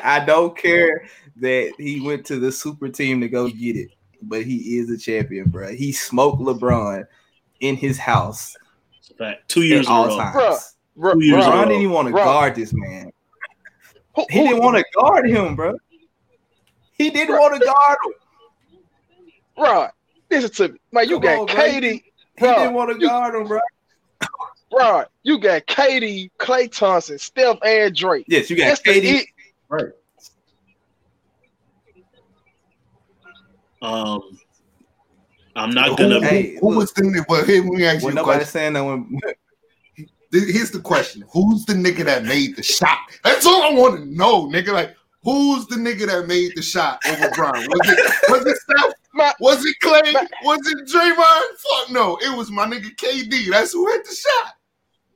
[0.22, 1.06] I don't care
[1.42, 4.98] that he went to the super team to go get it, but he is a
[4.98, 5.74] champion, bro.
[5.74, 7.06] He smoked LeBron
[7.60, 8.56] in his house
[9.18, 9.50] fact.
[9.50, 10.18] Two years in a all row.
[10.18, 10.36] times.
[10.36, 13.12] Bruh, Bro, Two years bro, in a LeBron didn't even want to guard this man.
[14.16, 15.78] Who- He didn't want to guard him, bro.
[16.98, 18.14] He didn't want to guard him.
[19.58, 19.92] Rod,
[20.30, 20.80] listen to me.
[20.92, 21.66] Man, you Come got on, bro.
[21.66, 22.02] He
[22.38, 23.60] Bro, didn't want to you- guard him, bro.
[24.72, 28.26] Bro, you got KD, Klay Thompson, Steph, and Drake.
[28.28, 29.22] Yes, you got That's the KD.
[29.22, 29.28] it.
[29.70, 29.86] Right.
[33.82, 34.22] Um,
[35.56, 36.16] I'm not gonna.
[36.20, 36.78] Who, Hey, who look.
[36.80, 37.26] was the nigga?
[37.30, 38.52] Well, here, let me ask you When a nobody's question.
[38.52, 39.36] saying that when Th-
[40.44, 42.98] Here's the question: Who's the nigga that made the shot?
[43.24, 44.74] That's all I want to know, nigga.
[44.74, 47.54] Like, who's the nigga that made the shot over Bron?
[47.54, 48.94] Was it was it Steph?
[49.14, 50.12] My- Was it Klay?
[50.14, 51.58] My- Was it Draymond?
[51.58, 53.50] Fuck no, it was my nigga KD.
[53.50, 54.54] That's who hit the shot.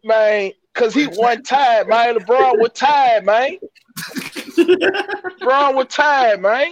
[0.05, 2.15] man, cause he one tied, man.
[2.17, 3.57] LeBron was tied, man.
[4.57, 6.71] LeBron was tied, man.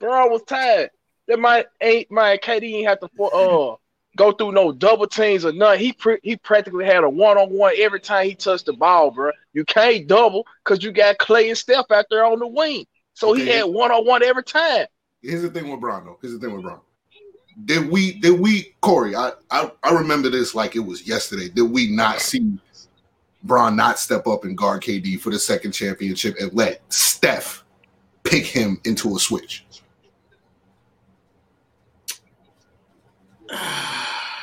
[0.00, 0.90] LeBron was tied.
[1.28, 3.76] That might ain't my KD ain't have to uh
[4.16, 5.80] go through no double teams or nothing.
[5.80, 9.10] He pre- he practically had a one on one every time he touched the ball,
[9.10, 9.30] bro.
[9.52, 12.86] You can't double because you got Klay and Steph out there on the wing.
[13.14, 14.86] So he had one on one every time.
[15.22, 16.18] Here's the thing with Bron, though.
[16.20, 16.80] Here's the thing with Bron.
[17.64, 18.14] Did we?
[18.20, 18.74] Did we?
[18.80, 21.48] Corey, I, I I remember this like it was yesterday.
[21.48, 22.58] Did we not see
[23.42, 27.64] Bron not step up and guard KD for the second championship and let Steph
[28.24, 29.65] pick him into a switch?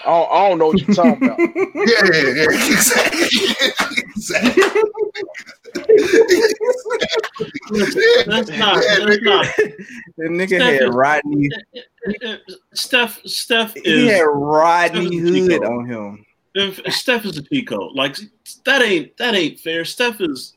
[0.05, 1.39] I don't, I don't know what you're talking about.
[1.75, 2.47] Yeah, yeah, yeah.
[2.51, 3.27] Exactly.
[4.15, 4.63] exactly.
[8.25, 8.83] That's not.
[8.83, 9.45] Yeah, That's not.
[10.17, 11.79] the nigga Steph had Rodney, uh,
[12.09, 12.37] uh, uh,
[12.73, 13.21] Steph.
[13.25, 13.83] Steph is.
[13.83, 16.25] he had Rodney Steph is Hood on him.
[16.55, 17.87] if Steph is a Pico.
[17.93, 18.17] Like
[18.65, 19.83] that ain't that ain't fair.
[19.85, 20.55] Steph is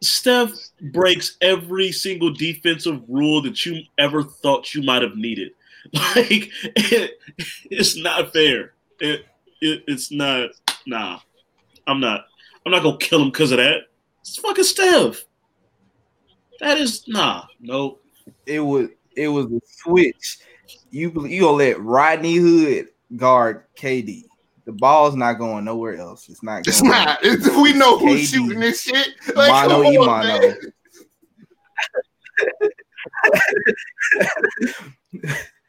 [0.00, 0.52] Steph
[0.92, 5.52] breaks every single defensive rule that you ever thought you might have needed.
[5.92, 7.18] Like it,
[7.70, 8.74] it's not fair.
[9.00, 9.24] It,
[9.60, 10.50] it it's not.
[10.86, 11.20] Nah,
[11.86, 12.26] I'm not.
[12.64, 13.82] I'm not gonna kill him because of that.
[14.20, 15.24] It's fucking Steph.
[16.60, 17.46] That is nah.
[17.60, 17.98] No.
[18.46, 20.38] It was it was a switch.
[20.90, 24.24] You you gonna let Rodney Hood guard KD.
[24.66, 26.28] The ball's not going nowhere else.
[26.28, 26.66] It's not.
[26.66, 27.18] It's going not.
[27.22, 29.08] It's, we know who's shooting this shit.
[29.34, 30.54] Like, Mono come on, mono.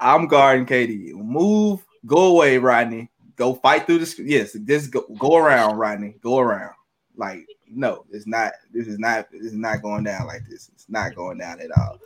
[0.00, 0.14] man.
[0.14, 1.12] I'm guarding KD.
[1.14, 3.10] Move, go away, Rodney.
[3.36, 4.52] Go fight through the sc- yes.
[4.52, 6.14] Just go go around, Rodney.
[6.22, 6.74] Go around.
[7.16, 8.52] Like no, it's not.
[8.72, 9.28] This is not.
[9.32, 10.70] This is not going down like this.
[10.74, 11.98] It's not going down at all.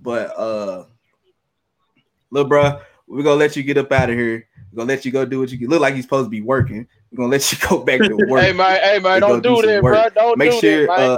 [0.00, 0.84] But uh,
[2.30, 4.46] little bruh, we're gonna let you get up out of here.
[4.72, 5.68] We're gonna let you go do what you can.
[5.68, 6.86] Look like he's supposed to be working.
[7.10, 8.42] We're gonna let you go back to work.
[8.42, 10.14] hey man, hey man, don't do do some that, work.
[10.14, 10.22] bro.
[10.22, 10.86] Don't Make do sure.
[10.86, 11.10] that, man.
[11.10, 11.16] Uh,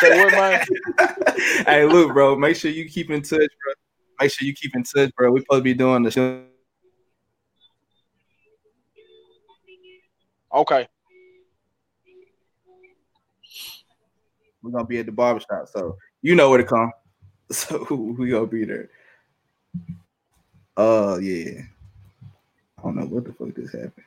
[0.00, 0.64] What, man?
[1.66, 2.36] hey, look, bro.
[2.36, 3.72] Make sure you keep in touch, bro.
[4.20, 5.30] Make sure you keep in touch, bro.
[5.30, 6.44] We supposed to be doing the show.
[10.54, 10.86] Okay.
[14.62, 16.92] We're gonna be at the barbershop, so you know where to come.
[17.50, 17.84] So
[18.16, 18.88] we gonna be there.
[20.74, 21.60] Uh, yeah.
[22.78, 24.06] I don't know what the fuck just happened.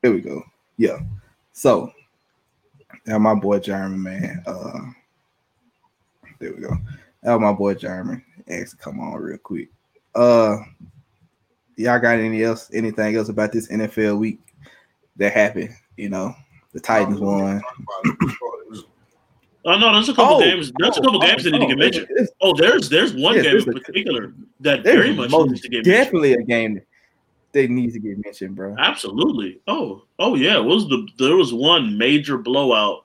[0.00, 0.42] There we go.
[0.78, 1.00] Yeah.
[1.52, 1.92] So,
[3.06, 4.42] now my boy Jeremy, man.
[4.46, 4.80] Uh,
[6.38, 6.76] there we go.
[7.22, 9.68] Now my boy Jeremy asked to come on real quick.
[10.14, 10.58] Uh,
[11.76, 14.40] y'all got any else, anything else about this NFL week
[15.16, 15.70] that happened?
[15.96, 16.34] You know,
[16.72, 17.62] the Titans won.
[19.68, 20.70] Oh no, there's a couple Oh, games.
[20.78, 22.08] There's a oh, couple oh, games that need to oh, get mentioned.
[22.40, 25.68] Oh, there's there's one Yes, game there's in a- particular that very much needs to
[25.68, 25.84] get mentioned.
[25.94, 26.80] definitely a game
[27.56, 28.74] that needs to get mentioned, bro.
[28.78, 29.60] Absolutely.
[29.66, 30.56] Oh, oh yeah.
[30.58, 33.04] It was the there was one major blowout,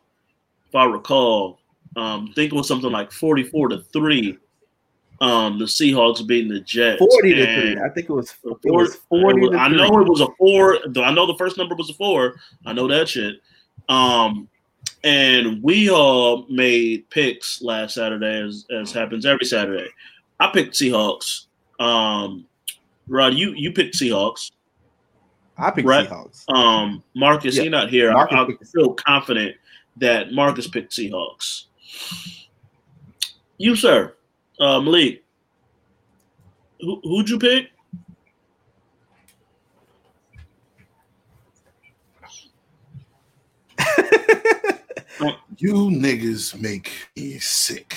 [0.70, 1.60] if I recall.
[1.95, 4.38] Um, I think it was something like forty-four to three.
[5.20, 6.99] Um, the Seahawks beating the Jets.
[6.99, 7.84] Forty to And three.
[7.84, 8.34] I think it was.
[8.43, 9.41] It was forty.
[9.45, 9.78] it was- I three.
[9.78, 10.78] know it was a four.
[10.97, 12.36] I know the first number was a four.
[12.66, 13.36] I know that shit.
[13.89, 14.47] Um,
[15.04, 19.89] and we all made picks last Saturday, as, as happens every Saturday.
[20.39, 21.45] I picked Seahawks.
[21.80, 22.45] Um,
[23.12, 24.51] Rod, you you picked Seahawks.
[25.57, 26.07] I picked Right.
[26.09, 26.49] Seahawks.
[26.49, 27.64] Um, Marcus, Yeah.
[27.64, 28.12] you're not here.
[28.14, 29.57] Marcus I, I picked- feel confident
[29.97, 31.66] that Marcus picked Seahawks.
[33.57, 34.16] You, sir,
[34.59, 35.24] uh, Malik,
[36.80, 37.68] who, who'd you pick?
[45.57, 47.95] You niggas make me sick.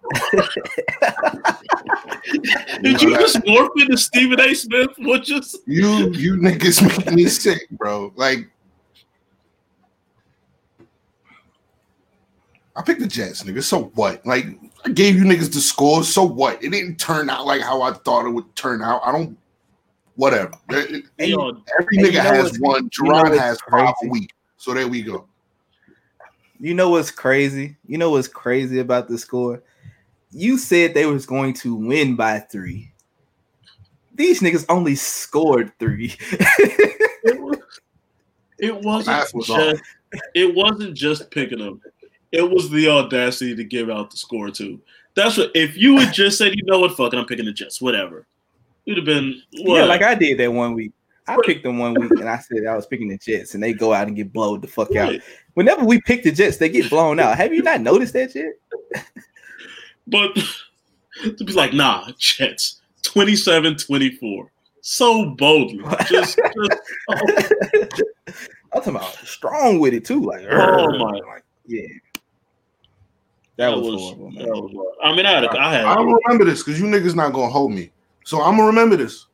[2.82, 4.54] Did you just morph into Stephen A.
[4.54, 4.90] Smith?
[4.98, 5.56] What just?
[5.66, 8.12] You you niggas make me sick, bro.
[8.16, 8.48] Like
[12.76, 13.62] I picked the Jets, nigga.
[13.62, 14.24] So what?
[14.24, 14.46] Like
[14.84, 16.04] I gave you niggas the score.
[16.04, 16.62] So what?
[16.62, 19.02] It didn't turn out like how I thought it would turn out.
[19.04, 19.36] I don't.
[20.16, 20.52] Whatever.
[20.70, 21.48] It- it- Yo,
[21.80, 22.90] Every And nigga you know has what's- one.
[23.00, 24.32] you know has five a week.
[24.56, 25.26] So there we go.
[26.60, 27.76] You know what's crazy?
[27.86, 29.62] You know what's crazy about the score?
[30.30, 32.92] You said they was going to win by three.
[34.14, 36.14] these niggas only scored three.
[36.30, 37.80] It, was,
[38.58, 39.82] it wasn't was just
[40.34, 41.80] it wasn't just picking them.
[42.32, 44.80] It was the audacity to give out the score too.
[45.14, 47.80] That's what if you had just said, you know what, fucking I'm picking the Jets,
[47.80, 48.26] whatever.
[48.84, 50.92] You'd have been yeah, like I did that one week.
[51.26, 53.74] I picked them one week and I said I was picking the Jets and they
[53.74, 55.14] go out and get blown the fuck out.
[55.54, 57.36] Whenever we pick the Jets, they get blown out.
[57.36, 58.60] Have you not noticed that shit?
[60.08, 60.34] But
[61.22, 64.48] to be like, nah, Jets, 27-24.
[64.80, 65.84] So boldly.
[66.08, 66.80] Just, just
[67.10, 67.16] oh,
[68.72, 70.22] I'm talking about strong with it too.
[70.22, 71.10] Like, Oh my.
[71.26, 71.86] like, yeah.
[73.56, 74.96] That, was, horrible, that was.
[75.02, 77.32] I mean, I had, a, I had I don't remember this because you niggas not
[77.32, 77.90] gonna hold me.
[78.24, 79.26] So I'm gonna remember this.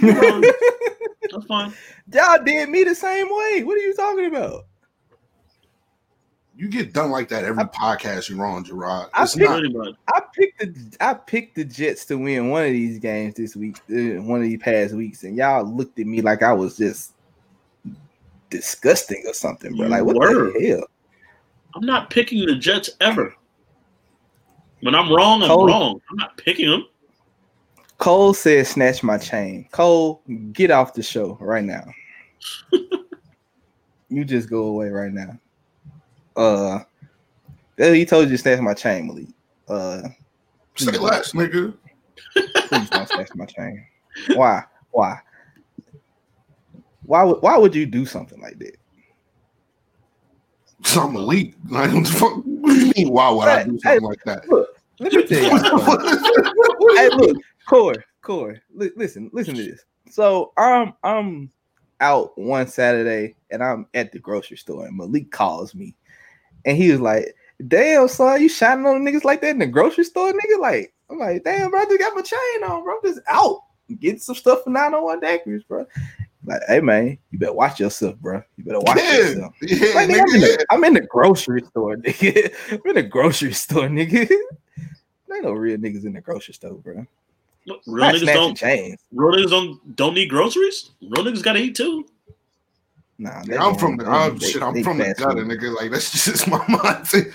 [0.00, 1.72] that's fine.
[2.12, 3.64] Y'all did me the same way.
[3.64, 4.66] What are you talking about?
[6.62, 9.10] You get done like that every podcast you're on, Gerard.
[9.14, 9.94] I It's picked- not.
[10.06, 13.78] I picked the I picked the Jets to win one of these games this week,
[13.90, 17.14] uh, one of these past weeks, and y'all looked at me like I was just
[18.48, 19.86] disgusting or something, bro.
[19.86, 20.52] You Like what were.
[20.52, 20.84] the hell?
[21.74, 23.34] I'm not picking the Jets ever.
[24.82, 26.00] When I'm wrong, I'm Cole- wrong.
[26.12, 26.86] I'm not picking them.
[27.98, 31.84] Cole says, "Snatch my chain." Cole, get off the show right now.
[34.08, 35.36] you just go away right now.
[36.36, 36.80] Uh,
[37.76, 39.28] he told you to snatch my chain, Malik.
[39.68, 40.08] Uh,
[40.76, 41.74] Say less, nigga.
[42.66, 43.84] please don't snatch my chain.
[44.34, 44.62] Why?
[44.90, 45.18] Why?
[47.04, 48.76] Why would Why would you do something like that?
[50.96, 51.54] I'm elite.
[51.68, 52.42] Like, what the fuck?
[52.44, 53.12] What do you mean?
[53.12, 54.48] Why would I do Hey, something like that?
[54.48, 54.68] Look,
[54.98, 56.96] let me tell you.
[56.96, 57.36] hey, look,
[57.68, 58.60] Core, Core.
[58.74, 59.84] li- listen, listen to this.
[60.10, 61.50] So I'm I'm
[62.00, 65.94] out one Saturday and I'm at the grocery store and Malik calls me
[66.64, 67.34] and he was like,
[67.68, 71.18] "Damn, son, you shining on niggas like that in the grocery store, nigga?" Like, I'm
[71.18, 72.94] like, "Damn, bro, I just got my chain on, bro.
[72.96, 73.60] I'm just out
[74.00, 75.86] getting some stuff for 901 dacres, bro."
[76.44, 78.42] Like, hey man, you better watch yourself, bro.
[78.56, 79.54] You better watch Yeah, yourself.
[79.62, 80.58] yeah, Like, nigga, I'm, in nigga.
[80.58, 82.52] the, I'm in the grocery store, nigga.
[82.72, 84.28] I'm in the grocery store, nigga.
[85.28, 87.06] There ain't no real niggas in the grocery store, bro.
[87.64, 88.56] Real Not niggas don't.
[88.56, 89.00] chains.
[89.12, 90.90] Real niggas don't don't need groceries.
[91.00, 92.06] Real niggas gotta eat too.
[93.18, 94.62] Nah, they I'm from the I'm, they- shit.
[94.62, 95.58] I'm they from the fast gutter, food.
[95.60, 95.76] nigga.
[95.76, 97.30] Like that's just my mindset.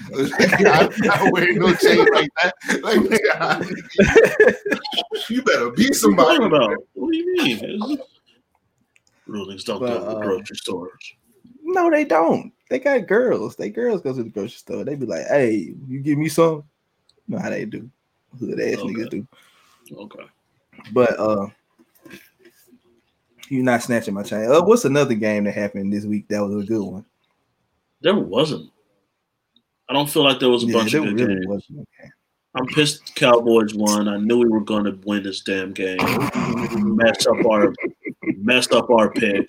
[0.65, 2.53] I'm not wearing no chain like that.
[2.83, 3.63] Like nigga,
[5.29, 6.37] you better be What are you somebody.
[6.39, 6.75] talking about?
[6.93, 7.99] What do you mean?
[9.27, 11.13] Rulings don't But, go to the uh, grocery stores.
[11.63, 12.51] No, they don't.
[12.69, 13.55] They got girls.
[13.55, 14.83] They girls go to the grocery store.
[14.83, 16.63] They be like, "Hey, you give me some."
[17.27, 17.89] You know how they do.
[18.39, 18.93] Hood ass Okay.
[18.93, 19.27] niggas do.
[19.95, 20.25] Okay.
[20.93, 21.47] But uh,
[23.51, 24.49] you not snatching my chain.
[24.51, 27.05] Uh, what's another game that happened this week that was a good one?
[28.01, 28.69] There wasn't.
[29.89, 31.47] I don't feel like there was a Yeah, bunch there of good really games.
[31.47, 31.79] wasn't.
[31.79, 32.09] Okay.
[32.55, 34.07] I'm pissed Cowboys won.
[34.07, 35.97] I knew we were going to win this damn game.
[36.95, 37.73] messed up our
[38.37, 39.45] messed up our pick.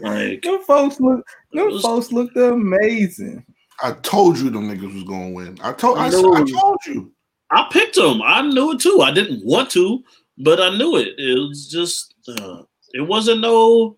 [0.00, 1.24] Like Them folks look.
[1.52, 3.44] It Them was- folks looked amazing.
[3.82, 5.56] I told you them niggas was gonna win.
[5.62, 6.08] I told I, I.
[6.08, 7.12] I told you.
[7.50, 8.20] I picked them.
[8.22, 9.00] I knew it too.
[9.02, 10.02] I didn't want to,
[10.38, 11.14] but I knew it.
[11.16, 12.62] It was just uh,
[12.94, 13.96] it wasn't no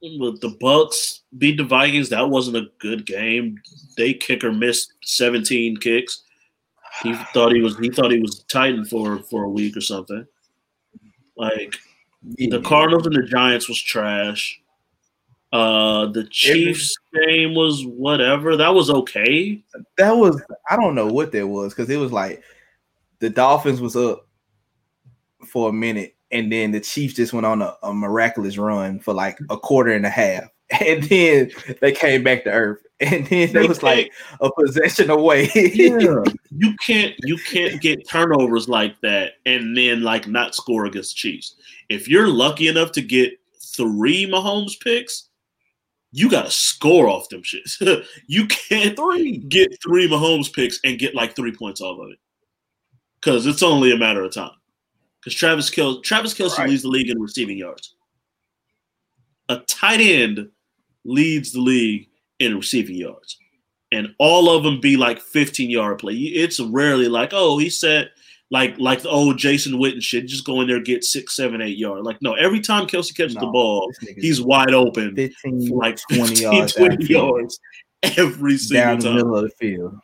[0.00, 2.08] the Bucs beat the Vikings.
[2.08, 3.60] That wasn't a good game.
[3.96, 6.22] They kicker missed 17 kicks.
[7.02, 10.26] He thought he was he thought he was Titan for for a week or something.
[11.36, 11.76] Like
[12.22, 14.60] the Cardinals and the Giants was trash.
[15.52, 16.96] Uh the Chiefs
[17.26, 18.56] game was whatever.
[18.56, 19.62] That was okay.
[19.96, 22.42] that was I don't know what that was because it was like
[23.20, 24.26] the Dolphins was up
[25.46, 29.14] for a minute and then the Chiefs just went on a, a miraculous run for
[29.14, 30.44] like a quarter and a half
[30.80, 31.50] and then
[31.80, 35.48] they came back to earth and then They it was like a possession away.
[35.54, 36.22] Yeah.
[36.50, 41.18] you can't you can't get turnovers like that and then like not score against the
[41.18, 41.54] Chiefs.
[41.88, 45.28] If you're lucky enough to get three Mahomes picks,
[46.10, 48.04] you gotta score off them shits.
[48.26, 49.38] you can't Three.
[49.38, 52.18] get three Mahomes picks and get like three points off of it.
[53.22, 54.50] Cause it's only a matter of time.
[55.20, 56.70] Because Travis Kelce, Travis Kelce Right.
[56.70, 57.94] leads the league in receiving yards.
[59.48, 60.48] A tight end
[61.04, 62.08] leads the league
[62.38, 63.38] in receiving yards.
[63.90, 66.14] And all of them be like 15 yard play.
[66.14, 68.10] It's rarely like, oh, he said
[68.50, 71.76] like like the old Jason Witten shit, just go in there get six, seven, eight
[71.78, 72.02] yard.
[72.04, 76.34] Like, no, every time Kelce catches the ball, he's wide open 15, for like 20
[76.36, 77.60] 20 yards, 20 yards
[78.02, 79.16] every single down the time.
[79.16, 79.94] middle of the field.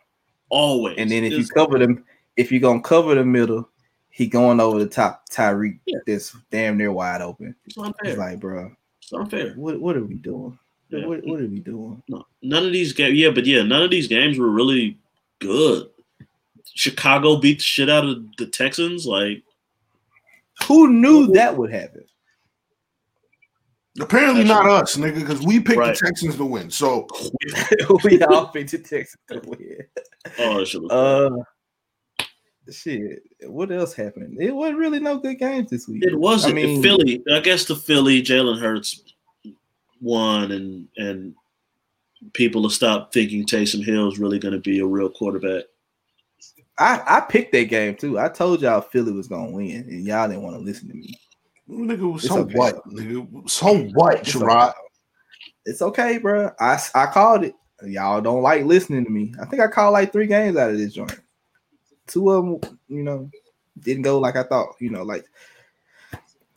[0.51, 0.97] Always.
[0.99, 2.05] And then if you It's- cover them,
[2.37, 3.69] if you're gonna cover the middle,
[4.17, 5.99] he going over the top Tyreek Yeah.
[6.07, 7.55] that's damn near wide open.
[7.67, 8.17] it's It's unfair.
[8.17, 8.71] like, bro,
[9.03, 9.55] It's unfair.
[9.57, 10.57] what what are we doing?
[10.91, 11.07] Yeah.
[11.07, 12.01] What, what are we doing?
[12.09, 13.19] No, none of these games.
[13.19, 14.99] Yeah, but yeah, none of these games were really
[15.41, 15.89] good.
[16.75, 19.05] Chicago beat the shit out of the Texans.
[19.05, 19.43] Like,
[20.69, 22.05] Who knew that would happen?
[24.01, 24.73] Apparently That's not true.
[24.73, 25.97] us, nigga, because we picked Right.
[25.99, 26.71] the Texans to win.
[26.71, 27.07] So
[28.05, 29.79] we all picked the Texans to win.
[30.39, 31.31] Oh, that shit was Uh,
[32.71, 33.23] shit.
[33.43, 34.39] What else happened?
[34.41, 36.03] It wasn't really no good games this week.
[36.05, 37.23] It wasn't I mean- Philly.
[37.33, 39.03] I guess the Philly Jalen Hurts
[40.01, 41.35] won, and and
[42.33, 45.65] people will stop thinking Taysom Hill is really going to be a real quarterback.
[46.79, 48.19] I, I picked that game too.
[48.19, 51.15] I told y'all Philly was gonna win, and y'all didn't want to listen to me.
[51.69, 52.85] nigga, It's so what?
[52.89, 54.71] Nigga, so what, It's okay.
[55.67, 56.51] It's okay, bro.
[56.61, 57.55] I, I called it.
[57.85, 59.33] Y'all don't like listening to me.
[59.41, 61.19] I think I called like three games out of this joint.
[62.07, 63.31] Two of them, you know,
[63.81, 64.75] didn't go like I thought.
[64.81, 65.25] You know, like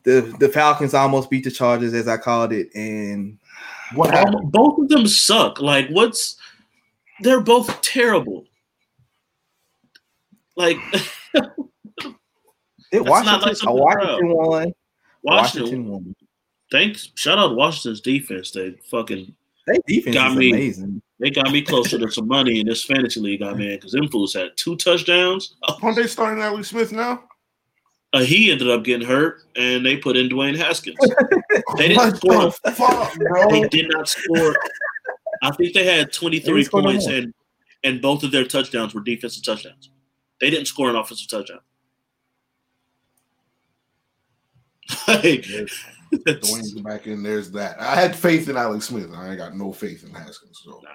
[0.04, 3.38] the the Falcons almost beat the Chargers as I called it, and
[3.94, 4.52] What All- happened?
[4.52, 5.60] both of them suck.
[5.60, 6.36] Like, what's?
[7.22, 8.44] They're both terrible.
[10.56, 10.76] Like
[11.32, 11.34] it
[12.92, 14.46] not Washington, like something Washington won.
[14.46, 14.72] Washington.
[15.22, 16.14] Washington won.
[16.70, 17.10] Thanks.
[17.14, 18.50] Shout out Washington's defense.
[18.50, 19.34] They fucking
[19.66, 20.50] They defense Got is me.
[20.50, 21.02] amazing.
[21.20, 24.08] They got me closer to some money in this fantasy league I'm in because them
[24.08, 25.56] fools had two touchdowns.
[25.82, 27.24] Aren't they starting Alex Smith now?
[28.12, 30.96] Uh, he ended up getting hurt, and they put in Dwayne Haskins.
[31.76, 32.44] They didn't score.
[32.64, 33.50] the fuck, bro?
[33.50, 34.56] They did not score.
[35.42, 37.34] I think they had 23 They points, and
[37.84, 39.90] and both of their touchdowns were defensive touchdowns.
[40.40, 41.60] They didn't score an offensive touchdown.
[45.06, 45.46] Like,
[46.26, 47.22] Dwayne's back in.
[47.22, 47.80] There's that.
[47.80, 49.10] I had faith in Alex Smith.
[49.14, 50.60] I ain't got no faith in Haskins.
[50.64, 50.90] So nah,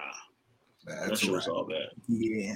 [0.85, 1.55] that that's shit a was wrap.
[1.55, 1.87] all bad.
[2.07, 2.55] Yeah,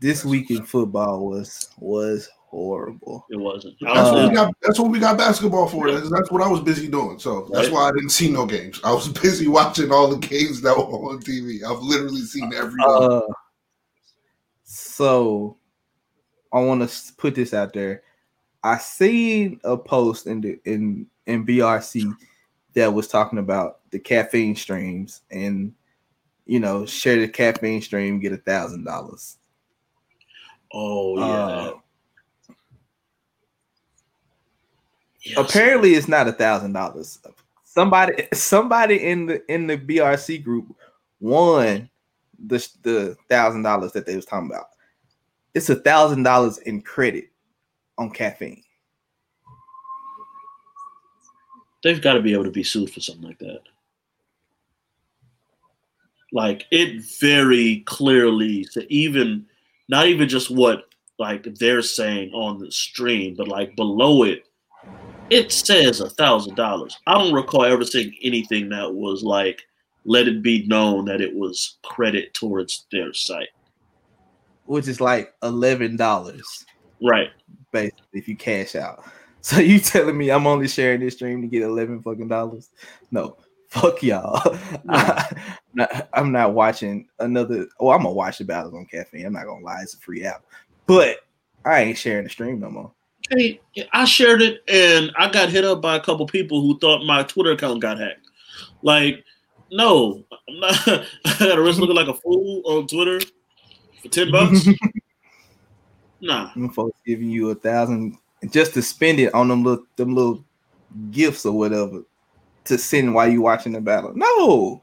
[0.00, 3.26] this week in football was was horrible.
[3.30, 3.76] It wasn't.
[3.80, 5.90] That's, was, what Uh, we got, that's what we got basketball for.
[5.90, 7.18] That's, that's what I was busy doing.
[7.18, 7.72] So that's Right.
[7.74, 8.78] why I didn't see no games.
[8.84, 11.62] I was busy watching all the games that were on TV.
[11.64, 13.02] I've literally seen every one.
[13.12, 13.20] Uh,
[14.64, 15.56] so
[16.52, 18.02] I want to put this out there.
[18.64, 22.14] I seen a post in the in in BRC
[22.74, 25.74] that was talking about the caffeine streams and
[26.46, 29.38] you know share the caffeine stream get a thousand dollars.
[30.72, 31.26] oh yeah.
[31.26, 31.72] Uh,
[35.36, 37.18] apparently it's not a thousand dollars.
[37.64, 40.74] Somebody somebody in the in the BRC group
[41.20, 41.88] won
[42.46, 44.66] the the thousand dollars that they was talking about.
[45.54, 47.31] It's a thousand dollars in credit
[47.98, 48.62] on caffeine.
[51.82, 53.60] they've got to be able to be sued for something like that.
[56.32, 59.44] Like it very clearly, so even
[59.88, 60.84] not even just what
[61.18, 64.46] like they're saying on the stream, but like below it,
[65.28, 66.96] it says a thousand dollars.
[67.06, 69.62] I don't recall ever seeing anything that was like
[70.04, 73.48] let it be known that it was credit towards their site.
[74.64, 76.64] which is like eleven dollars
[77.04, 77.30] Right.
[77.72, 79.04] Basically if you cash out.
[79.44, 82.68] So you telling me I'm only sharing this stream to get eleven fucking dollars?
[83.10, 83.38] No,
[83.70, 84.40] fuck y'all.
[84.88, 85.36] I, am
[85.74, 87.66] not, I'm not watching another.
[87.80, 89.26] Oh, I'm gonna watch the battles on caffeine.
[89.26, 90.44] I'm not gonna lie, it's a free app,
[90.86, 91.26] but
[91.64, 92.92] I ain't sharing the stream no more.
[93.30, 93.60] Hey,
[93.92, 97.24] I shared it and I got hit up by a couple people who thought my
[97.24, 98.28] Twitter account got hacked.
[98.82, 99.24] Like,
[99.70, 100.86] no, I'm not.
[100.86, 103.20] I got to risk looking like a fool on Twitter
[104.02, 104.68] for ten bucks.
[106.22, 108.16] Nah, Them folks giving you a thousand
[108.50, 110.44] just to spend it on them little them little
[111.10, 112.02] gifts or whatever
[112.64, 114.12] to send while you watching the battle.
[114.14, 114.82] No,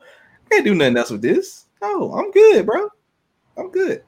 [0.51, 1.65] can't do nothing else with this.
[1.81, 2.89] No, I'm good, bro.
[3.57, 4.03] I'm good.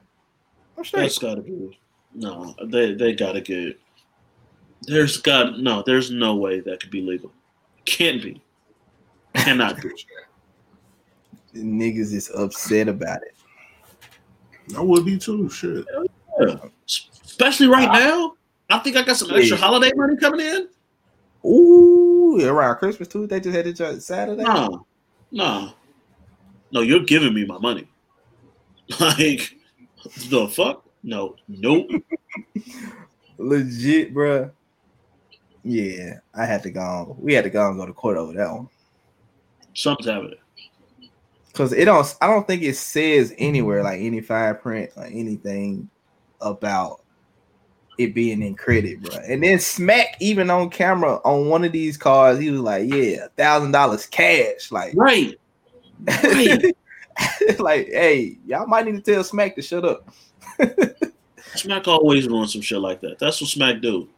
[0.76, 1.02] I'm straight.
[1.02, 1.78] that's got to be
[2.14, 2.54] no.
[2.66, 3.78] They they got to get.
[4.82, 5.82] There's got no.
[5.84, 7.32] There's no way that could be legal.
[7.84, 8.42] Can't be.
[9.34, 9.90] Cannot be.
[11.54, 13.34] Niggas is upset about it.
[14.76, 15.48] I would be too.
[15.50, 15.84] Shit.
[17.42, 18.34] Especially right now.
[18.70, 19.64] I think I got some extra Yeah.
[19.64, 20.68] holiday money coming in.
[21.44, 23.26] Ooh, around Christmas too.
[23.26, 24.42] They just had it just Saturday.
[24.44, 24.86] No,
[25.32, 25.72] no,
[26.70, 26.80] no.
[26.82, 27.88] You're giving me my money.
[29.00, 29.56] Like
[30.28, 30.84] the fuck?
[31.02, 31.88] No, nope.
[33.38, 34.50] Legit, bro.
[35.64, 36.80] Yeah, I had to go.
[36.80, 37.16] On.
[37.18, 38.68] We had to go and go to court over that one
[39.74, 40.38] Something's happening.
[41.48, 42.14] because it don't.
[42.20, 45.88] I don't think it says anywhere like any fine print or anything
[46.40, 47.00] about
[48.02, 49.16] it being in credit, bro.
[49.28, 53.26] And then Smack even on camera on one of these cars, he was like, "Yeah,
[53.36, 55.38] thousand dollars cash." Like, Right.
[56.04, 56.76] Right.
[57.58, 60.08] like, hey, y'all might need to tell Smack to shut up.
[61.54, 63.18] Smack always doing some shit like that.
[63.18, 64.08] That's what Smack do.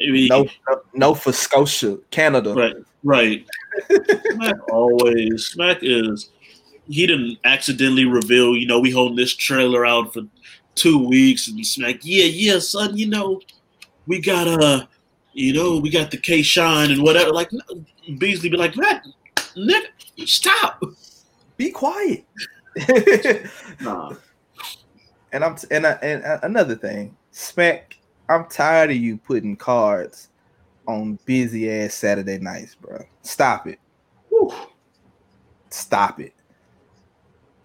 [0.00, 2.54] I mean, No, no, no for Scotia, Canada.
[2.54, 2.76] Right.
[3.02, 3.46] Right.
[4.32, 5.46] Smack always.
[5.46, 6.30] Smack is.
[6.88, 8.56] He didn't accidentally reveal.
[8.56, 10.22] You know, we holding this trailer out for
[10.74, 11.96] two weeks, and Smack.
[12.02, 12.96] Yeah, yeah, son.
[12.96, 13.40] You know,
[14.06, 14.86] we got uh
[15.32, 17.32] you know, we got the K Shine and whatever.
[17.32, 17.84] Like no,
[18.18, 19.06] Beasley be like, Matt,
[19.56, 19.86] nigga,
[20.26, 20.82] stop.
[21.56, 22.24] Be quiet.
[23.80, 24.14] Nah.
[25.32, 27.96] and I'm and, I, and uh, another thing, Smack.
[28.28, 30.28] I'm tired of you putting cards
[30.86, 33.04] on busy ass Saturday nights, bro.
[33.22, 33.80] Stop it.
[34.28, 34.52] Whew.
[35.70, 36.32] Stop it.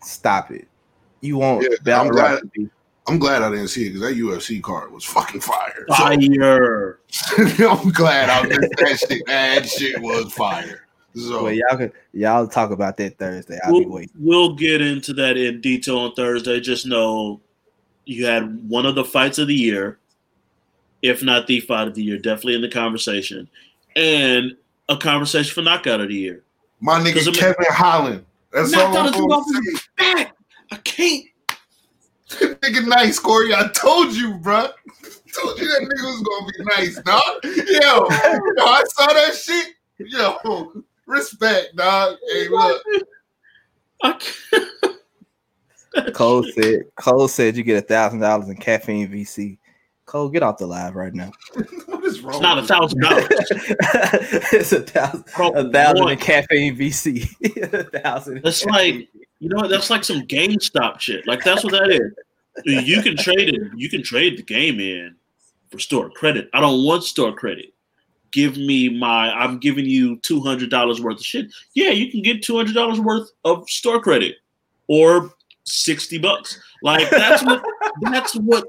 [0.02, 0.68] Stop it.
[1.22, 2.70] You want Yeah, battle I'm rap glad- to be
[3.08, 5.86] I'm glad I didn't see it because that UFC card was fucking fire.
[5.90, 7.00] So, Fire.
[7.70, 9.26] I'm glad I missed that shit.
[9.28, 10.82] That shit was fire.
[11.16, 13.58] So well, y'all could y'all talk about that Thursday.
[13.64, 14.12] I'll be We'll, waiting.
[14.20, 16.60] we'll get into that in detail on Thursday.
[16.60, 17.40] Just know
[18.06, 19.98] you had one of the fights of the year,
[21.02, 23.48] if not the fight of the year, definitely in the conversation,
[23.96, 24.58] and
[24.90, 26.44] a conversation for knockout of the year.
[26.82, 28.26] my Because nigga I'm- Kevin Holland.
[28.52, 29.84] That's Knocked all I'm a dude gonna say.
[29.98, 30.36] back.
[30.72, 31.26] I can't.
[32.62, 33.54] nigga nice, Corey.
[33.54, 34.72] I told you, bruh.
[35.36, 37.44] Told you that nigga was gonna be nice, dog.
[37.44, 38.08] Yo,
[38.58, 39.74] yo, I saw that shit.
[39.98, 40.72] Yo,
[41.06, 42.16] respect, dog.
[42.32, 42.82] Hey, look.
[44.02, 44.66] I can't.
[46.14, 49.58] Cole said Cole said you get a thousand dollars in caffeine VC.
[50.06, 51.32] Cole, get off the live right now.
[51.88, 52.36] What is wrong?
[52.36, 53.28] It's not a thousand dollars.
[54.54, 56.14] it's a thousand Bro, a thousand one.
[56.14, 57.74] in caffeine VC.
[57.74, 58.38] a thousand.
[58.38, 59.70] in That's caffeine like- You know what?
[59.70, 61.28] That's like some GameStop shit.
[61.28, 62.12] Like that's what that is.
[62.66, 63.62] You can trade it.
[63.76, 65.16] You can trade the game in
[65.70, 66.50] for store credit.
[66.54, 67.74] I don't want store credit.
[68.32, 69.32] Give me my.
[69.32, 71.48] I'm giving you two hundred dollars worth of shit.
[71.74, 74.36] Yeah, you can get two hundred dollars worth of store credit,
[74.88, 75.34] or
[75.64, 76.60] sixty bucks.
[76.82, 77.64] Like that's what.
[78.02, 78.66] that's what.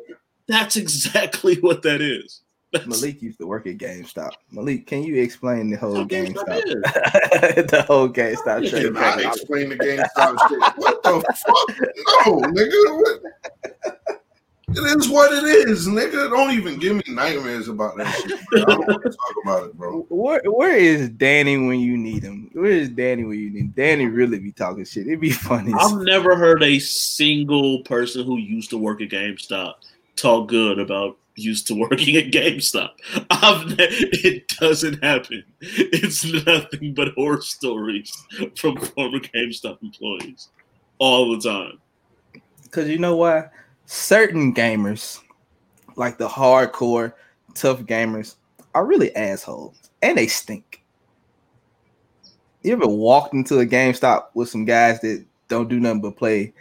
[0.48, 2.42] That's exactly what that is.
[2.84, 4.30] That's Malik used to work at GameStop.
[4.50, 7.70] Malik, can you explain the whole what GameStop GameStop?
[7.70, 8.94] the whole GameStop You trading.
[8.94, 9.36] cannot practice.
[9.42, 9.76] explain the
[10.16, 10.74] GameStop shit.
[10.76, 12.26] What the fuck?
[12.26, 12.98] No, nigga.
[12.98, 13.22] What-
[14.68, 16.28] It is what it is, nigga.
[16.28, 18.40] Don't even give me nightmares about that shit.
[18.50, 18.62] Bro.
[18.62, 20.00] I don't want to talk about it, bro.
[20.10, 22.50] Where where is Danny when you need him?
[22.52, 23.72] Where is Danny when you need him?
[23.76, 25.06] Danny really be talking shit.
[25.06, 25.72] It'd be funny.
[25.72, 29.74] I've never heard a single person who used to work at GameStop
[30.16, 32.90] talk good about used to working at GameStop.
[33.30, 35.44] I've ne- it doesn't happen.
[35.60, 38.12] It's nothing but horror stories
[38.56, 40.48] from former GameStop employees
[40.98, 41.78] all the time.
[42.62, 43.48] Because you know why?
[43.86, 45.20] Certain gamers,
[45.96, 47.12] like the hardcore,
[47.54, 48.36] tough gamers,
[48.74, 50.82] are really assholes and they stink.
[52.62, 56.52] You ever walked into a GameStop with some guys that don't do nothing but play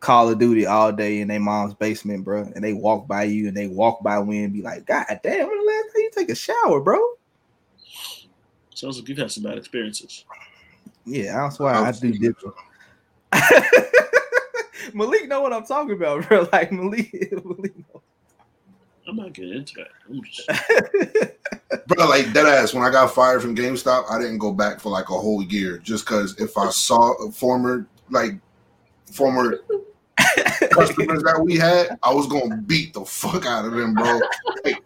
[0.00, 2.50] Call of Duty all day in their mom's basement, bro?
[2.54, 5.46] And they walk by you and they walk by Win and be like, God damn,
[5.46, 6.98] when the last time you take a shower, bro?
[8.74, 10.24] Sounds like you've had some bad experiences.
[11.04, 12.54] Yeah, that's why I I've do different.
[14.94, 16.48] Malik know what I'm talking about, bro.
[16.52, 17.12] Like Malik,
[17.44, 18.02] Malik know.
[19.06, 19.88] I'm not getting into that.
[20.08, 20.48] I'm just,
[21.88, 22.72] Bro, like dead ass.
[22.72, 25.78] When I got fired from GameStop, I didn't go back for like a whole year
[25.78, 28.32] just because if I saw a former like
[29.10, 29.60] former
[30.70, 34.20] customers that we had, I was gonna beat the fuck out of them, bro.
[34.64, 34.82] Like,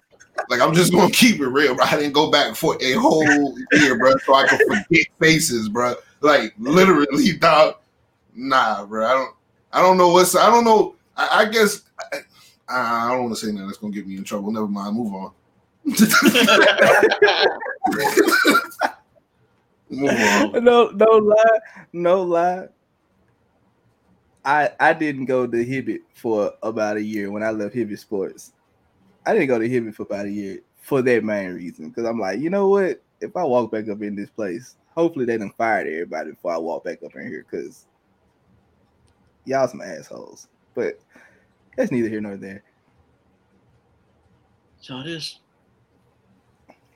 [0.51, 1.85] like, I'm just gonna keep it real, bro.
[1.85, 5.95] I didn't go back for a whole year, bro, so I could forget faces, bro.
[6.21, 7.77] Like literally, dog.
[8.35, 9.07] Nah, bro.
[9.07, 9.35] I don't.
[9.73, 10.35] I don't know what's.
[10.35, 10.97] I don't know.
[11.16, 11.83] I, I guess.
[11.99, 12.19] I,
[12.69, 13.62] I don't want to say that.
[13.62, 14.51] That's gonna get me in trouble.
[14.51, 14.97] Never mind.
[14.97, 15.33] Move on.
[19.91, 20.65] Move on.
[20.65, 21.59] no, no lie,
[21.93, 22.69] no lie.
[24.45, 28.53] I I didn't go to Hibbett for about a year when I left Hibbett Sports.
[29.27, 32.21] I didn't go to Hibbett for about a year for that main reason because I'm
[32.21, 33.03] like, you know what?
[33.21, 36.59] If I walk back up in this place, hopefully they done fired everybody before I
[36.59, 37.87] walk back up in here because
[39.47, 40.49] y'all some assholes.
[40.75, 41.01] But
[41.77, 42.62] that's neither here nor there.
[44.81, 45.41] so it is.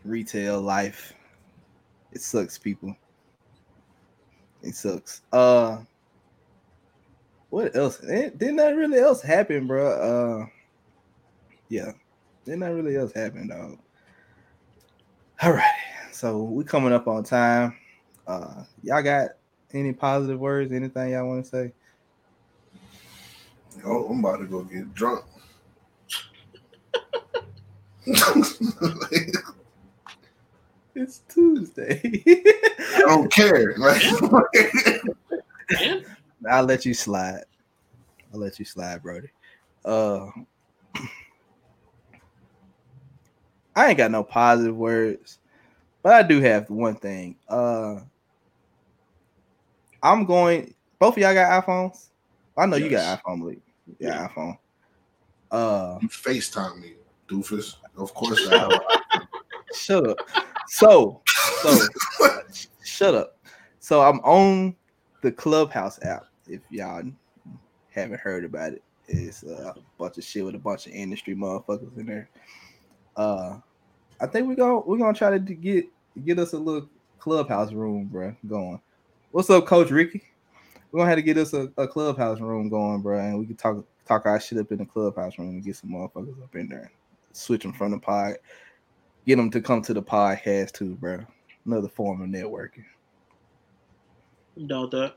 [0.05, 1.15] retail life.
[2.13, 2.95] It sucks, people.
[4.63, 5.23] It sucks.
[5.33, 5.79] Uh,
[7.51, 7.99] what else?
[7.99, 9.91] Didn't that really else happen, bro?
[9.91, 10.47] Uh,
[11.69, 11.93] yeah,
[12.45, 13.79] didn't that really else happen, dog?
[15.43, 15.75] All right,
[16.13, 17.77] so we coming up on time.
[18.27, 19.31] Uh, y'all got
[19.73, 20.73] any positive words?
[20.73, 21.73] Anything y'all want to say?
[23.83, 25.25] Yo, I'm about to go get drunk.
[31.01, 32.01] It's Tuesday.
[32.27, 33.77] I don't care.
[33.79, 34.03] Like,
[35.71, 36.05] Man,
[36.51, 37.45] I'll let you slide.
[38.33, 39.29] I'll let you slide, Brody.
[39.85, 40.27] Uh
[43.75, 45.39] I ain't got no positive words,
[46.03, 47.37] but I do have one thing.
[47.49, 48.01] Uh
[50.03, 52.11] I'm going both of y'all got iPhones?
[52.57, 53.61] I know you got iPhone, Malik.
[53.99, 54.59] Yeah, iPhone.
[55.51, 56.95] Uh you FaceTime me,
[57.29, 57.77] doofus.
[57.97, 58.81] Of course I have.
[59.75, 60.19] shut up.
[60.67, 61.23] So,
[61.63, 61.79] so
[62.85, 63.39] shut up.
[63.81, 64.77] So I'm on
[65.23, 66.28] the Clubhouse app.
[66.49, 67.05] If y'all
[67.91, 71.97] haven't heard about it, it's a bunch of shit with a bunch of industry motherfuckers
[71.97, 72.29] in there.
[73.17, 73.59] Uh,
[74.21, 75.87] I think we go we're gonna try to get
[76.25, 76.89] get us a little
[77.19, 78.35] clubhouse room, bro.
[78.47, 78.81] Going.
[79.31, 80.23] What's up, Coach Ricky?
[80.91, 83.57] We're gonna have to get us a, a clubhouse room going, bro, and we can
[83.57, 86.69] talk talk our shit up in the clubhouse room and get some motherfuckers up in
[86.69, 86.91] there.
[87.33, 88.37] Switch them from the pod,
[89.27, 91.21] get them to come to the podcast too, bro.
[91.67, 92.85] Another form of networking.
[94.67, 95.17] Doubt that.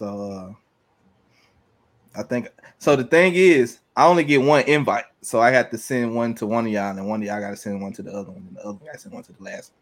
[0.00, 2.48] So uh I think
[2.78, 2.96] so.
[2.96, 6.46] The thing is, I only get one invite, so I have to send one to
[6.46, 8.44] one of y'all, and one of y'all got to send one to the other one,
[8.48, 9.78] and the other guy send one to the last one.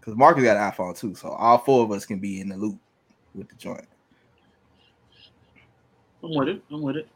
[0.00, 2.56] Because Marcus got an iPhone too, so all four of us can be in the
[2.56, 2.78] loop
[3.34, 3.86] with the joint.
[6.22, 6.62] I'm with it.
[6.70, 7.08] I'm with it.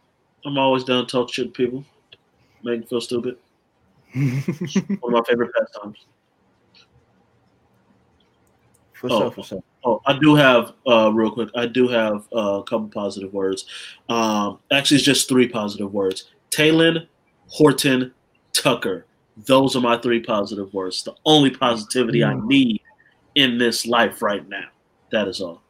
[0.44, 1.84] I'm always down to talk shit to people,
[2.62, 3.38] make them feel stupid.
[4.12, 4.34] One
[5.04, 6.04] of my favorite pastimes.
[8.92, 9.18] for Oh.
[9.20, 9.62] sure, for sure.
[9.84, 11.50] Oh, I do have uh, real quick.
[11.54, 13.66] I do have uh, a couple positive words.
[14.08, 16.30] Um, actually, it's just three positive words.
[16.50, 17.06] Talen,
[17.48, 18.12] Horton,
[18.52, 19.06] Tucker.
[19.36, 21.02] Those are my three positive words.
[21.02, 22.80] The only positivity I need
[23.34, 24.68] in this life right now.
[25.10, 25.60] That is all.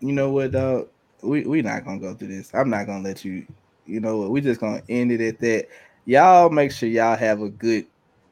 [0.00, 0.88] You know what, dog?
[1.22, 2.54] We we not gonna go through this.
[2.54, 3.46] I'm not gonna let you.
[3.86, 4.30] You know what?
[4.30, 5.68] We just gonna end it at that.
[6.04, 7.86] Y'all make sure y'all have a good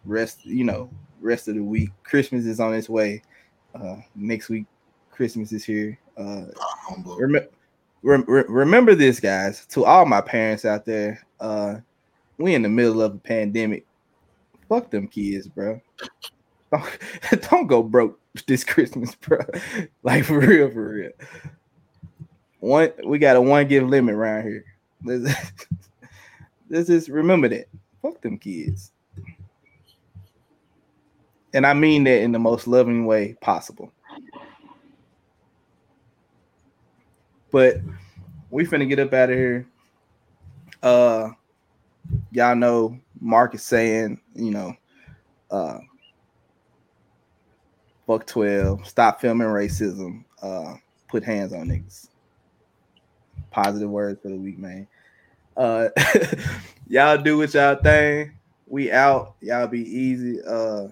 [0.05, 0.44] rest.
[0.44, 0.90] You know,
[1.20, 1.90] rest of the week.
[2.05, 3.23] Christmas is on its way.
[3.74, 4.66] Uh, next week,
[5.11, 5.99] Christmas is here.
[6.16, 6.44] Uh,
[7.07, 7.49] Rem-
[8.03, 9.66] rem- re- remember this, guys.
[9.66, 11.77] To all my parents out there, uh,
[12.39, 13.86] we in the middle of a pandemic.
[14.69, 15.81] Fuck them kids, bro.
[16.73, 16.99] Don't,
[17.51, 19.39] don't go broke this Christmas, bro.
[20.03, 21.11] Like for real, for real.
[22.61, 24.65] One, we got a one gift limit around here.
[25.05, 25.35] Let's,
[26.70, 27.66] let's just remember that.
[28.01, 28.91] Fuck them kids.
[31.55, 33.93] And I mean that in the most loving way possible.
[37.51, 37.77] But
[38.51, 39.66] we finna get up out of here.
[40.83, 41.31] Uh
[42.33, 44.74] y'all know Mark is saying, you know,
[45.51, 45.79] uh
[48.07, 50.74] fuck 12, stop filming racism, uh,
[51.09, 52.09] put hands on niggas.
[53.51, 54.89] Positive words for the week, man.
[55.57, 55.89] Uh
[56.89, 58.33] y'all do what y'all thing.
[58.66, 59.35] We out.
[59.43, 60.41] Y'all be easy.
[60.43, 60.89] Uh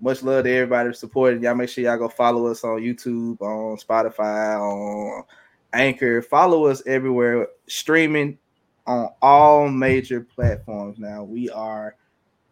[0.00, 1.42] much love to everybody supporting.
[1.42, 5.24] Y'all make sure y'all go follow us on YouTube, on Spotify, on
[5.72, 6.22] Anchor.
[6.22, 8.38] Follow us everywhere, streaming
[8.86, 11.24] on all major platforms now.
[11.24, 11.96] We are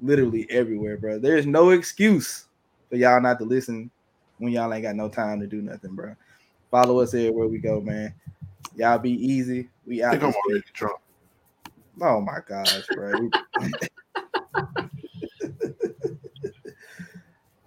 [0.01, 1.19] literally everywhere, bro.
[1.19, 2.47] There's no excuse
[2.89, 3.91] for y'all not to listen
[4.39, 6.15] when y'all ain't got no time to do nothing, bro.
[6.71, 8.13] Follow us everywhere we go, man.
[8.77, 9.69] Y'all be easy.
[9.87, 10.13] We out.
[10.13, 10.99] think I'm already drunk.
[12.01, 13.31] Oh my gosh, bro.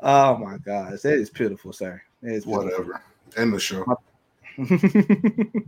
[0.02, 2.02] oh my gosh, that is pitiful, sir.
[2.22, 2.66] That is pitiful.
[2.66, 3.02] Whatever.
[3.36, 3.86] End the show.